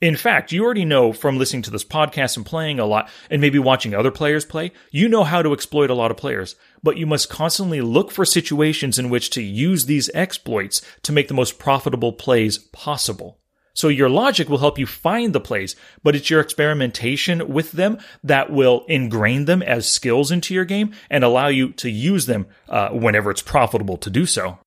In 0.00 0.14
fact, 0.14 0.52
you 0.52 0.64
already 0.64 0.84
know 0.84 1.12
from 1.12 1.38
listening 1.38 1.62
to 1.62 1.72
this 1.72 1.84
podcast 1.84 2.36
and 2.36 2.46
playing 2.46 2.78
a 2.78 2.84
lot 2.84 3.10
and 3.30 3.40
maybe 3.40 3.58
watching 3.58 3.94
other 3.94 4.12
players 4.12 4.44
play, 4.44 4.70
you 4.92 5.08
know 5.08 5.24
how 5.24 5.42
to 5.42 5.52
exploit 5.52 5.90
a 5.90 5.94
lot 5.94 6.12
of 6.12 6.16
players, 6.16 6.54
but 6.84 6.96
you 6.96 7.04
must 7.04 7.28
constantly 7.28 7.80
look 7.80 8.12
for 8.12 8.24
situations 8.24 9.00
in 9.00 9.10
which 9.10 9.28
to 9.30 9.42
use 9.42 9.86
these 9.86 10.08
exploits 10.14 10.82
to 11.02 11.10
make 11.10 11.26
the 11.26 11.34
most 11.34 11.58
profitable 11.58 12.12
plays 12.12 12.58
possible. 12.58 13.40
So 13.74 13.88
your 13.88 14.08
logic 14.08 14.48
will 14.48 14.58
help 14.58 14.78
you 14.78 14.86
find 14.86 15.32
the 15.32 15.40
plays, 15.40 15.74
but 16.04 16.14
it's 16.14 16.30
your 16.30 16.40
experimentation 16.40 17.48
with 17.48 17.72
them 17.72 17.98
that 18.22 18.52
will 18.52 18.84
ingrain 18.88 19.46
them 19.46 19.64
as 19.64 19.90
skills 19.90 20.30
into 20.30 20.54
your 20.54 20.64
game 20.64 20.92
and 21.10 21.24
allow 21.24 21.48
you 21.48 21.72
to 21.72 21.90
use 21.90 22.26
them 22.26 22.46
uh, 22.68 22.90
whenever 22.90 23.32
it's 23.32 23.42
profitable 23.42 23.96
to 23.96 24.10
do 24.10 24.26
so. 24.26 24.60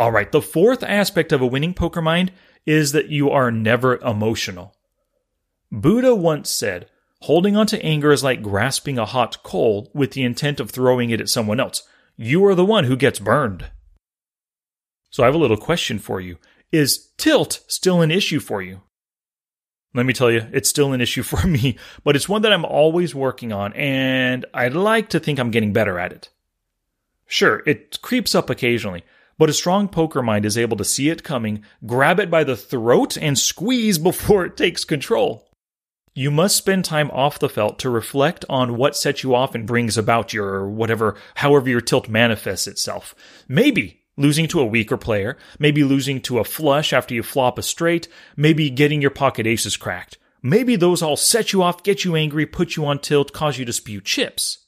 All 0.00 0.10
right, 0.10 0.32
the 0.32 0.40
fourth 0.40 0.82
aspect 0.82 1.30
of 1.30 1.42
a 1.42 1.46
winning 1.46 1.74
poker 1.74 2.00
mind 2.00 2.32
is 2.64 2.92
that 2.92 3.10
you 3.10 3.28
are 3.28 3.50
never 3.50 3.98
emotional. 3.98 4.74
Buddha 5.70 6.14
once 6.14 6.48
said, 6.48 6.88
holding 7.20 7.54
on 7.54 7.66
to 7.66 7.84
anger 7.84 8.10
is 8.10 8.24
like 8.24 8.42
grasping 8.42 8.98
a 8.98 9.04
hot 9.04 9.42
coal 9.42 9.90
with 9.92 10.12
the 10.12 10.22
intent 10.22 10.58
of 10.58 10.70
throwing 10.70 11.10
it 11.10 11.20
at 11.20 11.28
someone 11.28 11.60
else. 11.60 11.82
You 12.16 12.42
are 12.46 12.54
the 12.54 12.64
one 12.64 12.84
who 12.84 12.96
gets 12.96 13.18
burned. 13.18 13.66
So 15.10 15.22
I 15.22 15.26
have 15.26 15.34
a 15.34 15.38
little 15.38 15.58
question 15.58 15.98
for 15.98 16.18
you. 16.18 16.38
Is 16.72 17.10
tilt 17.18 17.60
still 17.68 18.00
an 18.00 18.10
issue 18.10 18.40
for 18.40 18.62
you? 18.62 18.80
Let 19.92 20.06
me 20.06 20.14
tell 20.14 20.30
you, 20.30 20.46
it's 20.50 20.70
still 20.70 20.94
an 20.94 21.02
issue 21.02 21.22
for 21.24 21.46
me, 21.46 21.76
but 22.04 22.16
it's 22.16 22.26
one 22.26 22.40
that 22.40 22.54
I'm 22.54 22.64
always 22.64 23.14
working 23.14 23.52
on, 23.52 23.74
and 23.74 24.46
I'd 24.54 24.72
like 24.72 25.10
to 25.10 25.20
think 25.20 25.38
I'm 25.38 25.50
getting 25.50 25.74
better 25.74 25.98
at 25.98 26.14
it. 26.14 26.30
Sure, 27.26 27.62
it 27.66 28.00
creeps 28.00 28.34
up 28.34 28.48
occasionally, 28.48 29.04
but 29.40 29.48
a 29.48 29.54
strong 29.54 29.88
poker 29.88 30.20
mind 30.22 30.44
is 30.44 30.58
able 30.58 30.76
to 30.76 30.84
see 30.84 31.08
it 31.08 31.24
coming, 31.24 31.64
grab 31.86 32.20
it 32.20 32.30
by 32.30 32.44
the 32.44 32.58
throat, 32.58 33.16
and 33.16 33.38
squeeze 33.38 33.96
before 33.96 34.44
it 34.44 34.54
takes 34.54 34.84
control. 34.84 35.48
You 36.14 36.30
must 36.30 36.56
spend 36.56 36.84
time 36.84 37.10
off 37.10 37.38
the 37.38 37.48
felt 37.48 37.78
to 37.78 37.88
reflect 37.88 38.44
on 38.50 38.76
what 38.76 38.98
sets 38.98 39.22
you 39.22 39.34
off 39.34 39.54
and 39.54 39.66
brings 39.66 39.96
about 39.96 40.34
your 40.34 40.68
whatever, 40.68 41.16
however 41.36 41.70
your 41.70 41.80
tilt 41.80 42.06
manifests 42.06 42.66
itself. 42.66 43.14
Maybe 43.48 44.02
losing 44.18 44.46
to 44.48 44.60
a 44.60 44.66
weaker 44.66 44.98
player, 44.98 45.38
maybe 45.58 45.84
losing 45.84 46.20
to 46.20 46.38
a 46.38 46.44
flush 46.44 46.92
after 46.92 47.14
you 47.14 47.22
flop 47.22 47.58
a 47.58 47.62
straight, 47.62 48.08
maybe 48.36 48.68
getting 48.68 49.00
your 49.00 49.10
pocket 49.10 49.46
aces 49.46 49.78
cracked. 49.78 50.18
Maybe 50.42 50.76
those 50.76 51.00
all 51.00 51.16
set 51.16 51.54
you 51.54 51.62
off, 51.62 51.82
get 51.82 52.04
you 52.04 52.14
angry, 52.14 52.44
put 52.44 52.76
you 52.76 52.84
on 52.84 52.98
tilt, 52.98 53.32
cause 53.32 53.56
you 53.56 53.64
to 53.64 53.72
spew 53.72 54.02
chips. 54.02 54.66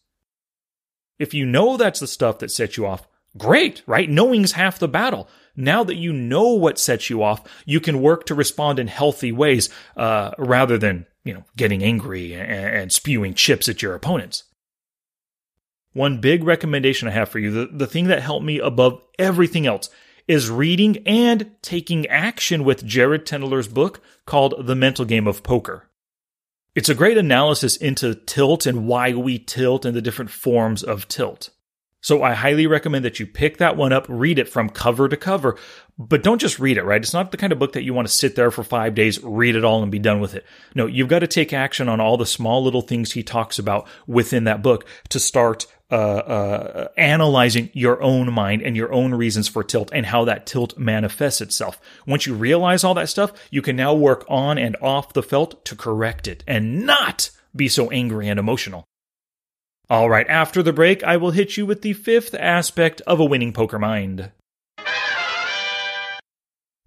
If 1.18 1.34
you 1.34 1.44
know 1.44 1.76
that's 1.76 2.00
the 2.00 2.06
stuff 2.06 2.38
that 2.38 2.50
sets 2.50 2.78
you 2.78 2.86
off, 2.86 3.06
Great, 3.36 3.82
right? 3.86 4.10
Knowing's 4.10 4.52
half 4.52 4.78
the 4.78 4.88
battle. 4.88 5.28
Now 5.56 5.84
that 5.84 5.96
you 5.96 6.12
know 6.12 6.52
what 6.52 6.78
sets 6.78 7.10
you 7.10 7.22
off, 7.22 7.42
you 7.64 7.80
can 7.80 8.02
work 8.02 8.26
to 8.26 8.34
respond 8.34 8.78
in 8.78 8.88
healthy 8.88 9.32
ways, 9.32 9.70
uh, 9.96 10.32
rather 10.38 10.78
than, 10.78 11.06
you 11.24 11.34
know, 11.34 11.44
getting 11.56 11.82
angry 11.82 12.34
and, 12.34 12.50
and 12.50 12.92
spewing 12.92 13.34
chips 13.34 13.68
at 13.68 13.82
your 13.82 13.94
opponents. 13.94 14.44
One 15.92 16.20
big 16.20 16.42
recommendation 16.44 17.08
I 17.08 17.12
have 17.12 17.28
for 17.28 17.38
you, 17.38 17.50
the, 17.50 17.66
the 17.66 17.86
thing 17.86 18.06
that 18.06 18.22
helped 18.22 18.44
me 18.44 18.58
above 18.58 19.02
everything 19.18 19.66
else, 19.66 19.90
is 20.28 20.50
reading 20.50 20.98
and 21.06 21.50
taking 21.62 22.06
action 22.06 22.64
with 22.64 22.86
Jared 22.86 23.26
Tendler's 23.26 23.68
book 23.68 24.00
called 24.24 24.54
The 24.66 24.76
Mental 24.76 25.04
Game 25.04 25.26
of 25.26 25.42
Poker. 25.42 25.88
It's 26.74 26.88
a 26.88 26.94
great 26.94 27.18
analysis 27.18 27.76
into 27.76 28.14
tilt 28.14 28.64
and 28.64 28.86
why 28.86 29.12
we 29.12 29.38
tilt 29.38 29.84
and 29.84 29.94
the 29.94 30.00
different 30.00 30.30
forms 30.30 30.82
of 30.82 31.08
tilt. 31.08 31.50
So 32.02 32.22
I 32.24 32.34
highly 32.34 32.66
recommend 32.66 33.04
that 33.04 33.20
you 33.20 33.26
pick 33.26 33.58
that 33.58 33.76
one 33.76 33.92
up, 33.92 34.06
read 34.08 34.40
it 34.40 34.48
from 34.48 34.68
cover 34.68 35.08
to 35.08 35.16
cover, 35.16 35.56
but 35.96 36.24
don't 36.24 36.40
just 36.40 36.58
read 36.58 36.76
it, 36.76 36.84
right? 36.84 37.00
It's 37.00 37.14
not 37.14 37.30
the 37.30 37.36
kind 37.36 37.52
of 37.52 37.60
book 37.60 37.72
that 37.72 37.84
you 37.84 37.94
want 37.94 38.08
to 38.08 38.12
sit 38.12 38.34
there 38.34 38.50
for 38.50 38.64
five 38.64 38.96
days, 38.96 39.22
read 39.22 39.54
it 39.54 39.64
all 39.64 39.82
and 39.82 39.92
be 39.92 40.00
done 40.00 40.20
with 40.20 40.34
it. 40.34 40.44
No, 40.74 40.86
you've 40.86 41.08
got 41.08 41.20
to 41.20 41.28
take 41.28 41.52
action 41.52 41.88
on 41.88 42.00
all 42.00 42.16
the 42.16 42.26
small 42.26 42.62
little 42.64 42.82
things 42.82 43.12
he 43.12 43.22
talks 43.22 43.56
about 43.58 43.86
within 44.08 44.44
that 44.44 44.62
book 44.62 44.84
to 45.10 45.20
start 45.20 45.66
uh, 45.92 45.94
uh, 45.94 46.88
analyzing 46.96 47.70
your 47.72 48.02
own 48.02 48.32
mind 48.32 48.62
and 48.62 48.76
your 48.76 48.92
own 48.92 49.14
reasons 49.14 49.46
for 49.46 49.62
tilt 49.62 49.90
and 49.92 50.06
how 50.06 50.24
that 50.24 50.44
tilt 50.46 50.76
manifests 50.76 51.40
itself. 51.40 51.80
Once 52.04 52.26
you 52.26 52.34
realize 52.34 52.82
all 52.82 52.94
that 52.94 53.10
stuff, 53.10 53.32
you 53.50 53.62
can 53.62 53.76
now 53.76 53.94
work 53.94 54.24
on 54.28 54.58
and 54.58 54.76
off 54.82 55.12
the 55.12 55.22
felt 55.22 55.64
to 55.66 55.76
correct 55.76 56.26
it 56.26 56.42
and 56.48 56.84
not 56.84 57.30
be 57.54 57.68
so 57.68 57.90
angry 57.90 58.28
and 58.28 58.40
emotional. 58.40 58.88
All 59.92 60.08
right, 60.08 60.26
after 60.26 60.62
the 60.62 60.72
break, 60.72 61.04
I 61.04 61.18
will 61.18 61.32
hit 61.32 61.58
you 61.58 61.66
with 61.66 61.82
the 61.82 61.92
fifth 61.92 62.34
aspect 62.36 63.02
of 63.02 63.20
a 63.20 63.26
winning 63.26 63.52
poker 63.52 63.78
mind. 63.78 64.30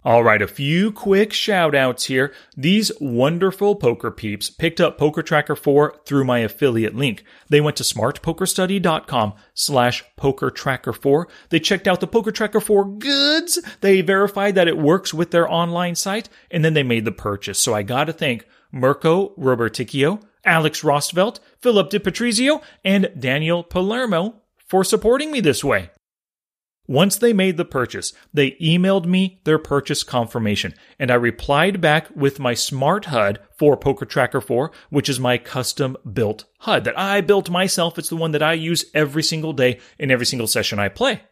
All 0.02 0.24
right, 0.24 0.42
a 0.42 0.48
few 0.48 0.90
quick 0.90 1.32
shout 1.32 1.76
outs 1.76 2.06
here. 2.06 2.34
These 2.56 2.90
wonderful 3.00 3.76
poker 3.76 4.10
peeps 4.10 4.50
picked 4.50 4.80
up 4.80 4.98
Poker 4.98 5.22
Tracker 5.22 5.54
4 5.54 6.00
through 6.04 6.24
my 6.24 6.40
affiliate 6.40 6.96
link. 6.96 7.22
They 7.48 7.60
went 7.60 7.76
to 7.76 7.84
smartpokerstudy.com 7.84 9.34
slash 9.54 10.02
poker 10.16 10.50
tracker 10.50 10.92
4. 10.92 11.28
They 11.50 11.60
checked 11.60 11.86
out 11.86 12.00
the 12.00 12.08
Poker 12.08 12.32
Tracker 12.32 12.60
4 12.60 12.98
goods. 12.98 13.60
They 13.82 14.00
verified 14.00 14.56
that 14.56 14.66
it 14.66 14.78
works 14.78 15.14
with 15.14 15.30
their 15.30 15.48
online 15.48 15.94
site, 15.94 16.28
and 16.50 16.64
then 16.64 16.74
they 16.74 16.82
made 16.82 17.04
the 17.04 17.12
purchase. 17.12 17.60
So 17.60 17.72
I 17.72 17.84
gotta 17.84 18.12
thank 18.12 18.48
Mirko 18.72 19.28
Roberticchio, 19.38 20.22
Alex 20.46 20.82
Rostvelt, 20.82 21.40
Philip 21.60 21.90
DiPatrizio, 21.90 22.62
and 22.84 23.10
Daniel 23.18 23.62
Palermo 23.62 24.42
for 24.56 24.84
supporting 24.84 25.30
me 25.30 25.40
this 25.40 25.62
way. 25.62 25.90
Once 26.88 27.16
they 27.16 27.32
made 27.32 27.56
the 27.56 27.64
purchase, 27.64 28.12
they 28.32 28.52
emailed 28.52 29.06
me 29.06 29.40
their 29.42 29.58
purchase 29.58 30.04
confirmation, 30.04 30.72
and 31.00 31.10
I 31.10 31.14
replied 31.14 31.80
back 31.80 32.08
with 32.14 32.38
my 32.38 32.54
smart 32.54 33.06
HUD 33.06 33.40
for 33.58 33.76
Poker 33.76 34.04
Tracker 34.04 34.40
4, 34.40 34.70
which 34.90 35.08
is 35.08 35.18
my 35.18 35.36
custom 35.36 35.96
built 36.10 36.44
HUD 36.60 36.84
that 36.84 36.98
I 36.98 37.22
built 37.22 37.50
myself. 37.50 37.98
It's 37.98 38.08
the 38.08 38.16
one 38.16 38.30
that 38.32 38.42
I 38.42 38.52
use 38.52 38.84
every 38.94 39.24
single 39.24 39.52
day 39.52 39.80
in 39.98 40.12
every 40.12 40.26
single 40.26 40.46
session 40.46 40.78
I 40.78 40.88
play. 40.88 41.22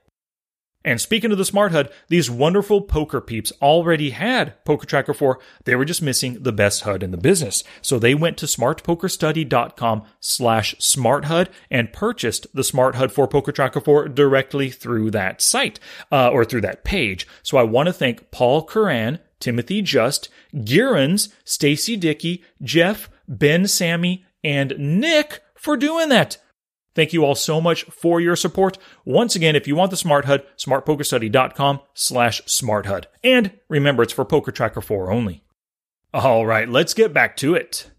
And 0.85 1.01
speaking 1.01 1.33
of 1.33 1.39
the 1.39 1.45
Smart 1.45 1.73
HUD, 1.73 1.91
these 2.09 2.31
wonderful 2.31 2.83
poker 2.83 3.21
peeps 3.21 3.53
already 3.63 4.11
had 4.11 4.63
Poker 4.65 4.87
Tracker 4.87 5.15
4. 5.15 5.39
They 5.65 5.75
were 5.75 5.85
just 5.85 6.03
missing 6.03 6.43
the 6.43 6.53
best 6.53 6.83
HUD 6.83 7.03
in 7.03 7.11
the 7.11 7.17
business. 7.17 7.65
So 7.81 7.99
they 7.99 8.15
went 8.15 8.37
to 8.39 8.47
smartpokerstudy.com 8.47 10.03
slash 10.21 10.75
smarthud 10.77 11.49
and 11.71 11.93
purchased 11.93 12.47
the 12.55 12.65
Smart 12.65 12.97
HUD 12.97 13.13
for 13.13 13.27
Poker 13.27 13.53
Tracker 13.53 13.81
4 13.81 14.09
directly 14.09 14.71
through 14.71 15.11
that 15.13 15.41
site, 15.41 15.81
uh, 16.13 16.29
or 16.29 16.45
through 16.45 16.63
that 16.63 16.85
page. 16.85 17.27
So 17.43 17.57
I 17.57 17.63
want 17.63 17.87
to 17.87 17.93
thank 17.93 18.31
Paul 18.31 18.65
Curran, 18.65 19.21
Timothy 19.41 19.81
Just, 19.81 20.29
Gearens, 20.55 21.33
Stacy 21.45 21.97
Dickey, 21.97 22.45
Jeff, 22.63 23.09
Ben 23.27 23.67
Sammy, 23.67 24.27
and 24.43 24.75
Nick 24.79 25.41
for 25.55 25.77
doing 25.77 26.11
that. 26.11 26.37
Thank 26.95 27.13
you 27.13 27.25
all 27.25 27.35
so 27.35 27.61
much 27.61 27.85
for 27.85 28.21
your 28.21 28.37
support. 28.37 28.79
Once 29.05 29.35
again, 29.35 29.57
if 29.57 29.67
you 29.67 29.75
want 29.75 29.91
the 29.91 29.97
Smart 29.97 30.27
HUD, 30.27 30.45
smartpokerstudy.com 30.57 31.81
slash 31.93 32.43
smarthud. 32.43 33.07
And 33.23 33.53
remember, 33.69 34.03
it's 34.03 34.13
for 34.13 34.25
Poker 34.25 34.53
Tracker 34.53 34.81
4 34.81 35.11
only. 35.11 35.43
All 36.13 36.47
right, 36.47 36.69
let's 36.69 36.95
get 36.95 37.13
back 37.13 37.37
to 37.39 37.55
it. 37.55 37.91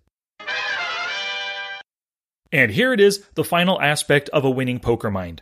And 2.51 2.71
here 2.71 2.93
it 2.93 3.01
is, 3.01 3.25
the 3.33 3.43
final 3.43 3.81
aspect 3.81 4.29
of 4.29 4.45
a 4.45 4.49
winning 4.49 4.79
poker 4.79 5.11
mind. 5.11 5.41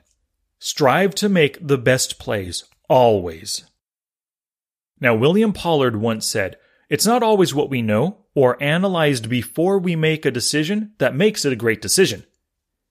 Strive 0.57 1.13
to 1.15 1.29
make 1.29 1.59
the 1.65 1.77
best 1.77 2.17
plays, 2.17 2.63
always. 2.89 3.65
Now, 4.99 5.13
William 5.13 5.53
Pollard 5.53 5.97
once 5.97 6.25
said, 6.25 6.57
It's 6.89 7.05
not 7.05 7.21
always 7.21 7.53
what 7.53 7.69
we 7.69 7.83
know 7.83 8.25
or 8.33 8.61
analyzed 8.63 9.29
before 9.29 9.77
we 9.77 9.95
make 9.95 10.25
a 10.25 10.31
decision 10.31 10.93
that 10.97 11.13
makes 11.13 11.45
it 11.45 11.53
a 11.53 11.57
great 11.57 11.81
decision. 11.81 12.23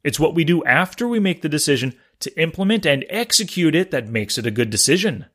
It's 0.04 0.20
what 0.20 0.34
we 0.34 0.44
do 0.44 0.64
after 0.64 1.06
we 1.06 1.20
make 1.20 1.42
the 1.42 1.48
decision 1.48 1.94
to 2.20 2.40
implement 2.40 2.86
and 2.86 3.04
execute 3.08 3.74
it 3.74 3.90
that 3.90 4.08
makes 4.08 4.38
it 4.38 4.46
a 4.46 4.50
good 4.50 4.70
decision. 4.70 5.26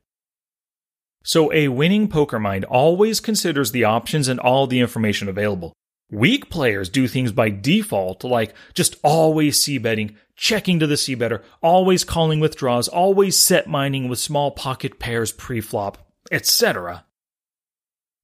So, 1.24 1.52
a 1.52 1.68
winning 1.68 2.08
poker 2.08 2.40
mind 2.40 2.64
always 2.66 3.20
considers 3.20 3.72
the 3.72 3.84
options 3.84 4.28
and 4.28 4.40
all 4.40 4.68
the 4.68 4.80
information 4.80 5.28
available. 5.28 5.74
Weak 6.10 6.50
players 6.50 6.88
do 6.88 7.06
things 7.06 7.34
by 7.34 7.50
default, 7.50 8.24
like 8.24 8.54
just 8.74 8.96
always 9.04 9.62
c-betting, 9.62 10.16
checking 10.38 10.80
to 10.80 10.88
the 10.88 10.96
c-bettor, 10.96 11.44
always 11.62 12.06
calling 12.06 12.40
withdraws, 12.40 12.88
always 12.88 13.38
set 13.38 13.68
mining 13.68 14.08
with 14.08 14.20
small 14.20 14.52
pocket 14.52 15.00
pairs 15.00 15.34
pre-flop, 15.34 15.98
etc. 16.32 17.04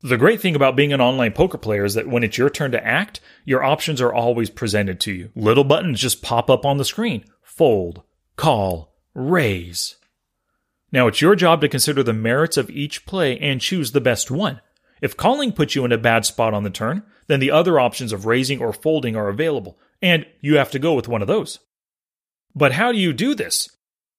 The 0.04 0.18
great 0.18 0.42
thing 0.42 0.54
about 0.54 0.76
being 0.76 0.92
an 0.92 1.00
online 1.00 1.32
poker 1.32 1.58
player 1.58 1.86
is 1.86 1.94
that 1.94 2.10
when 2.10 2.24
it's 2.24 2.38
your 2.38 2.50
turn 2.50 2.74
to 2.74 2.86
act, 2.86 3.22
your 3.46 3.64
options 3.64 4.02
are 4.02 4.14
always 4.14 4.50
presented 4.50 5.00
to 5.02 5.14
you. 5.14 5.30
Little 5.34 5.64
buttons 5.64 6.02
just 6.02 6.22
pop 6.22 6.50
up 6.50 6.66
on 6.66 6.78
the 6.78 6.86
screen 6.86 7.24
fold, 7.42 8.02
call, 8.36 8.94
raise. 9.14 9.96
Now 10.92 11.08
it's 11.08 11.22
your 11.22 11.36
job 11.36 11.62
to 11.62 11.70
consider 11.70 12.04
the 12.04 12.12
merits 12.12 12.58
of 12.58 12.70
each 12.70 13.06
play 13.06 13.40
and 13.40 13.62
choose 13.62 13.94
the 13.94 14.02
best 14.02 14.30
one. 14.30 14.60
If 15.02 15.16
calling 15.16 15.54
puts 15.54 15.74
you 15.74 15.86
in 15.86 15.92
a 15.94 15.98
bad 15.98 16.26
spot 16.26 16.54
on 16.54 16.64
the 16.64 16.70
turn, 16.70 17.04
then 17.28 17.40
the 17.40 17.52
other 17.52 17.80
options 17.80 18.12
of 18.12 18.26
raising 18.26 18.60
or 18.60 18.74
folding 18.74 19.16
are 19.16 19.30
available, 19.30 19.78
and 20.02 20.26
you 20.42 20.58
have 20.58 20.72
to 20.72 20.80
go 20.80 20.94
with 20.94 21.08
one 21.08 21.22
of 21.22 21.28
those. 21.28 21.60
But 22.54 22.74
how 22.74 22.92
do 22.92 22.98
you 22.98 23.14
do 23.14 23.36
this? 23.36 23.70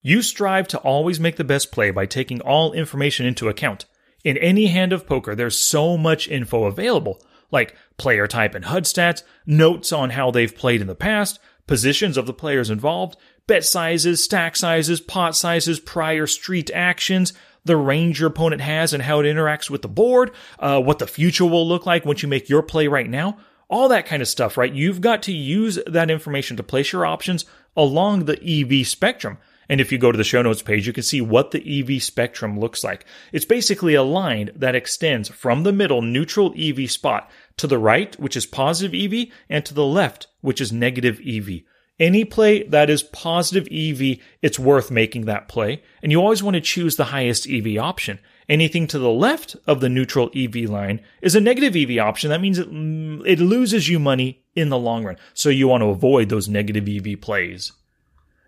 You 0.00 0.22
strive 0.22 0.66
to 0.68 0.78
always 0.78 1.20
make 1.20 1.36
the 1.36 1.44
best 1.44 1.72
play 1.72 1.90
by 1.90 2.06
taking 2.06 2.40
all 2.40 2.72
information 2.72 3.26
into 3.26 3.48
account. 3.48 3.84
In 4.24 4.38
any 4.38 4.66
hand 4.66 4.92
of 4.92 5.06
poker, 5.06 5.34
there's 5.34 5.58
so 5.58 5.98
much 5.98 6.28
info 6.28 6.64
available, 6.64 7.22
like 7.50 7.76
player 7.98 8.26
type 8.26 8.54
and 8.54 8.64
HUD 8.64 8.84
stats, 8.84 9.22
notes 9.46 9.92
on 9.92 10.10
how 10.10 10.30
they've 10.30 10.56
played 10.56 10.80
in 10.80 10.86
the 10.86 10.94
past, 10.94 11.38
positions 11.66 12.16
of 12.16 12.26
the 12.26 12.32
players 12.32 12.70
involved, 12.70 13.16
bet 13.46 13.64
sizes, 13.64 14.24
stack 14.24 14.56
sizes, 14.56 15.00
pot 15.00 15.36
sizes, 15.36 15.78
prior 15.78 16.26
street 16.26 16.70
actions. 16.74 17.32
the 17.66 17.76
range 17.78 18.20
your 18.20 18.28
opponent 18.28 18.60
has 18.60 18.92
and 18.92 19.02
how 19.02 19.20
it 19.20 19.24
interacts 19.24 19.70
with 19.70 19.80
the 19.80 19.88
board, 19.88 20.30
uh, 20.58 20.78
what 20.78 20.98
the 20.98 21.06
future 21.06 21.46
will 21.46 21.66
look 21.66 21.86
like 21.86 22.04
once 22.04 22.22
you 22.22 22.28
make 22.28 22.50
your 22.50 22.62
play 22.62 22.88
right 22.88 23.08
now, 23.08 23.38
all 23.70 23.88
that 23.88 24.04
kind 24.04 24.20
of 24.20 24.28
stuff, 24.28 24.58
right? 24.58 24.74
You've 24.74 25.00
got 25.00 25.22
to 25.22 25.32
use 25.32 25.78
that 25.86 26.10
information 26.10 26.58
to 26.58 26.62
place 26.62 26.92
your 26.92 27.06
options 27.06 27.46
along 27.74 28.26
the 28.26 28.38
EV 28.42 28.86
spectrum. 28.86 29.38
And 29.68 29.80
if 29.80 29.90
you 29.90 29.98
go 29.98 30.12
to 30.12 30.18
the 30.18 30.24
show 30.24 30.42
notes 30.42 30.62
page, 30.62 30.86
you 30.86 30.92
can 30.92 31.02
see 31.02 31.20
what 31.20 31.50
the 31.50 31.80
EV 31.80 32.02
spectrum 32.02 32.58
looks 32.58 32.84
like. 32.84 33.06
It's 33.32 33.44
basically 33.44 33.94
a 33.94 34.02
line 34.02 34.50
that 34.54 34.74
extends 34.74 35.28
from 35.28 35.62
the 35.62 35.72
middle 35.72 36.02
neutral 36.02 36.54
EV 36.56 36.90
spot 36.90 37.30
to 37.56 37.66
the 37.66 37.78
right, 37.78 38.18
which 38.20 38.36
is 38.36 38.46
positive 38.46 38.94
EV, 38.94 39.28
and 39.48 39.64
to 39.64 39.74
the 39.74 39.86
left, 39.86 40.26
which 40.40 40.60
is 40.60 40.72
negative 40.72 41.20
EV. 41.26 41.62
Any 42.00 42.24
play 42.24 42.64
that 42.64 42.90
is 42.90 43.04
positive 43.04 43.68
EV, 43.70 44.18
it's 44.42 44.58
worth 44.58 44.90
making 44.90 45.26
that 45.26 45.46
play. 45.46 45.82
And 46.02 46.10
you 46.10 46.20
always 46.20 46.42
want 46.42 46.54
to 46.54 46.60
choose 46.60 46.96
the 46.96 47.04
highest 47.04 47.48
EV 47.48 47.78
option. 47.78 48.18
Anything 48.48 48.86
to 48.88 48.98
the 48.98 49.10
left 49.10 49.56
of 49.66 49.80
the 49.80 49.88
neutral 49.88 50.30
EV 50.34 50.68
line 50.68 51.00
is 51.22 51.36
a 51.36 51.40
negative 51.40 51.76
EV 51.76 51.98
option. 51.98 52.30
That 52.30 52.40
means 52.40 52.58
it, 52.58 52.66
it 52.68 53.40
loses 53.40 53.88
you 53.88 53.98
money 53.98 54.44
in 54.56 54.70
the 54.70 54.78
long 54.78 55.04
run. 55.04 55.16
So 55.34 55.48
you 55.48 55.68
want 55.68 55.82
to 55.82 55.88
avoid 55.88 56.28
those 56.28 56.48
negative 56.48 56.88
EV 56.88 57.20
plays. 57.20 57.72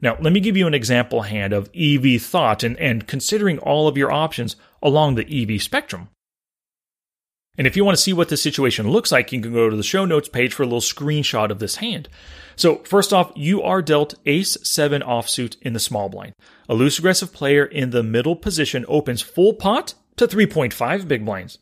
Now, 0.00 0.16
let 0.20 0.32
me 0.32 0.40
give 0.40 0.56
you 0.56 0.66
an 0.66 0.74
example 0.74 1.22
hand 1.22 1.52
of 1.52 1.70
EV 1.74 2.20
thought 2.20 2.62
and, 2.62 2.78
and 2.78 3.06
considering 3.06 3.58
all 3.58 3.88
of 3.88 3.96
your 3.96 4.12
options 4.12 4.56
along 4.82 5.14
the 5.14 5.54
EV 5.54 5.62
spectrum. 5.62 6.08
And 7.58 7.66
if 7.66 7.76
you 7.76 7.84
want 7.84 7.96
to 7.96 8.02
see 8.02 8.12
what 8.12 8.28
the 8.28 8.36
situation 8.36 8.90
looks 8.90 9.10
like, 9.10 9.32
you 9.32 9.40
can 9.40 9.52
go 9.52 9.70
to 9.70 9.76
the 9.76 9.82
show 9.82 10.04
notes 10.04 10.28
page 10.28 10.52
for 10.52 10.62
a 10.62 10.66
little 10.66 10.80
screenshot 10.80 11.50
of 11.50 11.58
this 11.58 11.76
hand. 11.76 12.08
So, 12.54 12.78
first 12.84 13.12
off, 13.12 13.32
you 13.34 13.62
are 13.62 13.80
dealt 13.80 14.14
ace 14.26 14.58
7 14.62 15.02
offsuit 15.02 15.56
in 15.62 15.72
the 15.72 15.80
small 15.80 16.08
blind. 16.08 16.34
A 16.68 16.74
loose 16.74 16.98
aggressive 16.98 17.32
player 17.32 17.64
in 17.64 17.90
the 17.90 18.02
middle 18.02 18.36
position 18.36 18.84
opens 18.88 19.22
full 19.22 19.54
pot 19.54 19.94
to 20.16 20.26
3.5 20.26 21.08
big 21.08 21.24
blinds. 21.24 21.58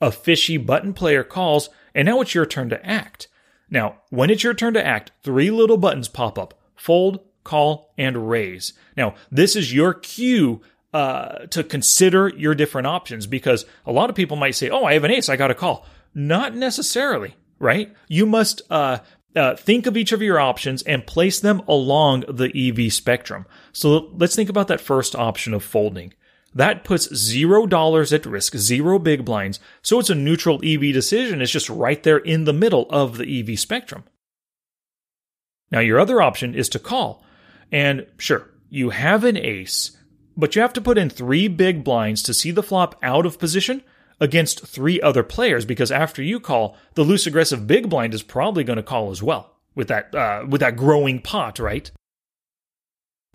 A 0.00 0.10
fishy 0.10 0.56
button 0.58 0.92
player 0.92 1.24
calls, 1.24 1.70
and 1.94 2.06
now 2.06 2.20
it's 2.20 2.34
your 2.34 2.46
turn 2.46 2.68
to 2.70 2.86
act. 2.86 3.28
Now, 3.70 4.00
when 4.10 4.30
it's 4.30 4.42
your 4.42 4.54
turn 4.54 4.74
to 4.74 4.86
act, 4.86 5.12
three 5.22 5.50
little 5.50 5.76
buttons 5.76 6.08
pop 6.08 6.38
up 6.38 6.54
fold, 6.74 7.20
call, 7.44 7.92
and 7.96 8.28
raise. 8.28 8.72
Now, 8.96 9.14
this 9.30 9.56
is 9.56 9.74
your 9.74 9.94
cue 9.94 10.60
uh, 10.92 11.46
to 11.46 11.62
consider 11.62 12.28
your 12.28 12.54
different 12.54 12.86
options 12.86 13.26
because 13.26 13.64
a 13.86 13.92
lot 13.92 14.10
of 14.10 14.16
people 14.16 14.36
might 14.36 14.54
say, 14.54 14.70
"Oh, 14.70 14.84
I 14.84 14.94
have 14.94 15.04
an 15.04 15.10
ace, 15.10 15.28
I 15.28 15.36
got 15.36 15.50
a 15.50 15.54
call." 15.54 15.86
Not 16.14 16.54
necessarily, 16.56 17.36
right? 17.58 17.94
You 18.08 18.26
must 18.26 18.62
uh, 18.70 18.98
uh, 19.36 19.54
think 19.54 19.86
of 19.86 19.96
each 19.96 20.12
of 20.12 20.22
your 20.22 20.40
options 20.40 20.82
and 20.82 21.06
place 21.06 21.38
them 21.38 21.62
along 21.68 22.24
the 22.28 22.50
EV 22.54 22.92
spectrum. 22.92 23.46
So 23.72 24.10
let's 24.16 24.34
think 24.34 24.48
about 24.48 24.68
that 24.68 24.80
first 24.80 25.14
option 25.14 25.54
of 25.54 25.62
folding. 25.62 26.14
That 26.52 26.82
puts 26.82 27.14
zero 27.14 27.66
dollars 27.66 28.12
at 28.12 28.26
risk, 28.26 28.56
zero 28.56 28.98
big 28.98 29.24
blinds. 29.24 29.60
So 29.82 30.00
it's 30.00 30.10
a 30.10 30.16
neutral 30.16 30.60
EV 30.64 30.92
decision. 30.92 31.40
It's 31.40 31.52
just 31.52 31.70
right 31.70 32.02
there 32.02 32.18
in 32.18 32.44
the 32.44 32.52
middle 32.52 32.86
of 32.90 33.18
the 33.18 33.40
EV 33.40 33.58
spectrum. 33.58 34.04
Now, 35.70 35.78
your 35.78 36.00
other 36.00 36.20
option 36.20 36.54
is 36.54 36.68
to 36.70 36.80
call. 36.80 37.24
And 37.72 38.06
sure, 38.18 38.50
you 38.68 38.90
have 38.90 39.24
an 39.24 39.36
ace, 39.36 39.96
but 40.36 40.54
you 40.54 40.62
have 40.62 40.72
to 40.74 40.80
put 40.80 40.98
in 40.98 41.10
three 41.10 41.48
big 41.48 41.84
blinds 41.84 42.22
to 42.24 42.34
see 42.34 42.50
the 42.50 42.62
flop 42.62 42.98
out 43.02 43.26
of 43.26 43.38
position 43.38 43.82
against 44.20 44.66
three 44.66 45.00
other 45.00 45.22
players 45.22 45.64
because 45.64 45.90
after 45.90 46.22
you 46.22 46.38
call, 46.38 46.76
the 46.94 47.02
loose 47.02 47.26
aggressive 47.26 47.66
big 47.66 47.88
blind 47.88 48.14
is 48.14 48.22
probably 48.22 48.64
going 48.64 48.76
to 48.76 48.82
call 48.82 49.10
as 49.10 49.22
well 49.22 49.56
with 49.74 49.88
that 49.88 50.14
uh, 50.14 50.44
with 50.48 50.60
that 50.60 50.76
growing 50.76 51.20
pot, 51.20 51.58
right? 51.58 51.90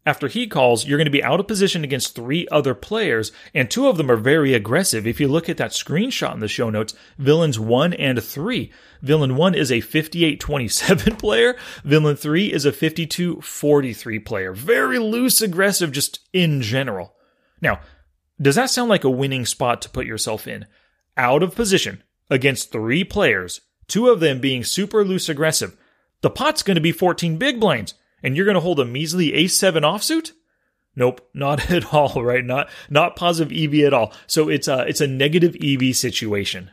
After 0.08 0.28
he 0.28 0.46
calls, 0.46 0.86
you're 0.86 1.00
going 1.00 1.06
to 1.06 1.12
be 1.12 1.24
out 1.24 1.40
of 1.40 1.48
position 1.48 1.84
against 1.84 2.14
three 2.14 2.48
other 2.52 2.76
players, 2.76 3.32
and 3.56 3.72
two 3.72 3.88
of 3.88 3.98
them 3.98 4.12
are 4.12 4.18
very 4.18 4.54
aggressive. 4.54 5.08
If 5.08 5.20
you 5.20 5.28
look 5.28 5.50
at 5.50 5.58
that 5.58 5.72
screenshot 5.72 6.34
in 6.36 6.42
the 6.42 6.48
show 6.48 6.70
notes, 6.70 6.94
villains 7.18 7.60
one 7.60 7.92
and 7.94 8.24
three. 8.24 8.72
Villain 9.02 9.36
one 9.36 9.56
is 9.56 9.72
a 9.72 9.82
58-27 9.82 11.18
player. 11.20 11.56
Villain 11.84 12.16
three 12.16 12.54
is 12.54 12.68
a 12.68 12.72
52-43 12.72 14.24
player. 14.24 14.54
Very 14.54 15.00
loose 15.00 15.42
aggressive 15.42 15.92
just 15.92 16.20
in 16.32 16.62
general. 16.62 17.16
Now, 17.60 17.80
does 18.40 18.56
that 18.56 18.70
sound 18.70 18.90
like 18.90 19.06
a 19.06 19.10
winning 19.10 19.46
spot 19.48 19.82
to 19.82 19.90
put 19.90 20.06
yourself 20.06 20.48
in? 20.48 20.68
Out 21.18 21.42
of 21.42 21.56
position 21.56 22.04
against 22.30 22.72
three 22.72 23.04
players, 23.04 23.62
two 23.88 24.10
of 24.10 24.20
them 24.20 24.40
being 24.40 24.64
super 24.64 25.04
loose 25.04 25.30
aggressive. 25.30 25.76
The 26.22 26.30
pot's 26.30 26.62
going 26.62 26.76
to 26.76 26.82
be 26.82 26.92
14 26.92 27.38
big 27.38 27.60
blinds 27.60 27.96
and 28.26 28.36
you're 28.36 28.46
going 28.46 28.56
to 28.56 28.62
hold 28.62 28.80
a 28.80 28.86
measly 28.86 29.32
A7 29.32 29.82
offsuit? 29.82 30.32
Nope, 30.96 31.30
not 31.34 31.70
at 31.72 31.94
all, 31.94 32.24
right? 32.24 32.44
Not 32.44 32.70
not 32.90 33.16
positive 33.16 33.56
EV 33.56 33.86
at 33.86 33.94
all. 33.94 34.12
So 34.26 34.50
it's 34.50 34.68
a 34.68 34.86
it's 34.88 35.02
a 35.02 35.08
negative 35.08 35.56
EV 35.64 35.96
situation. 35.96 36.72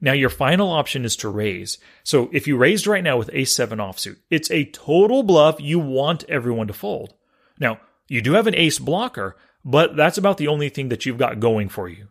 Now 0.00 0.12
your 0.12 0.30
final 0.30 0.70
option 0.70 1.04
is 1.04 1.16
to 1.16 1.28
raise. 1.28 1.78
So 2.04 2.30
if 2.32 2.46
you 2.46 2.56
raised 2.56 2.86
right 2.86 3.02
now 3.02 3.16
with 3.16 3.30
A7 3.30 3.78
offsuit, 3.78 4.18
it's 4.30 4.50
a 4.50 4.66
total 4.66 5.22
bluff 5.24 5.60
you 5.60 5.78
want 5.78 6.24
everyone 6.28 6.68
to 6.68 6.72
fold. 6.74 7.14
Now, 7.58 7.80
you 8.08 8.20
do 8.20 8.34
have 8.34 8.46
an 8.46 8.54
ace 8.54 8.78
blocker, 8.78 9.36
but 9.64 9.96
that's 9.96 10.18
about 10.18 10.36
the 10.36 10.48
only 10.48 10.68
thing 10.68 10.90
that 10.90 11.06
you've 11.06 11.18
got 11.18 11.40
going 11.40 11.68
for 11.68 11.88
you. 11.88 12.08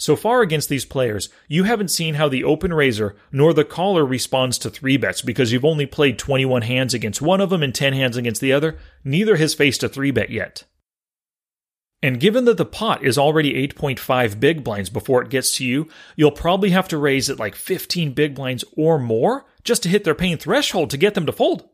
So 0.00 0.16
far 0.16 0.40
against 0.40 0.70
these 0.70 0.86
players, 0.86 1.28
you 1.46 1.64
haven't 1.64 1.90
seen 1.90 2.14
how 2.14 2.26
the 2.30 2.42
open 2.42 2.72
raiser 2.72 3.16
nor 3.30 3.52
the 3.52 3.66
caller 3.66 4.02
responds 4.02 4.56
to 4.58 4.70
three 4.70 4.96
bets 4.96 5.20
because 5.20 5.52
you've 5.52 5.62
only 5.62 5.84
played 5.84 6.18
21 6.18 6.62
hands 6.62 6.94
against 6.94 7.20
one 7.20 7.38
of 7.38 7.50
them 7.50 7.62
and 7.62 7.74
10 7.74 7.92
hands 7.92 8.16
against 8.16 8.40
the 8.40 8.50
other. 8.50 8.78
Neither 9.04 9.36
has 9.36 9.52
faced 9.52 9.82
a 9.82 9.90
three 9.90 10.10
bet 10.10 10.30
yet. 10.30 10.64
And 12.02 12.18
given 12.18 12.46
that 12.46 12.56
the 12.56 12.64
pot 12.64 13.04
is 13.04 13.18
already 13.18 13.68
8.5 13.68 14.40
big 14.40 14.64
blinds 14.64 14.88
before 14.88 15.20
it 15.20 15.28
gets 15.28 15.54
to 15.56 15.66
you, 15.66 15.86
you'll 16.16 16.30
probably 16.30 16.70
have 16.70 16.88
to 16.88 16.96
raise 16.96 17.28
it 17.28 17.38
like 17.38 17.54
15 17.54 18.14
big 18.14 18.34
blinds 18.34 18.64
or 18.78 18.98
more 18.98 19.44
just 19.64 19.82
to 19.82 19.90
hit 19.90 20.04
their 20.04 20.14
pain 20.14 20.38
threshold 20.38 20.88
to 20.88 20.96
get 20.96 21.12
them 21.12 21.26
to 21.26 21.32
fold. 21.32 21.68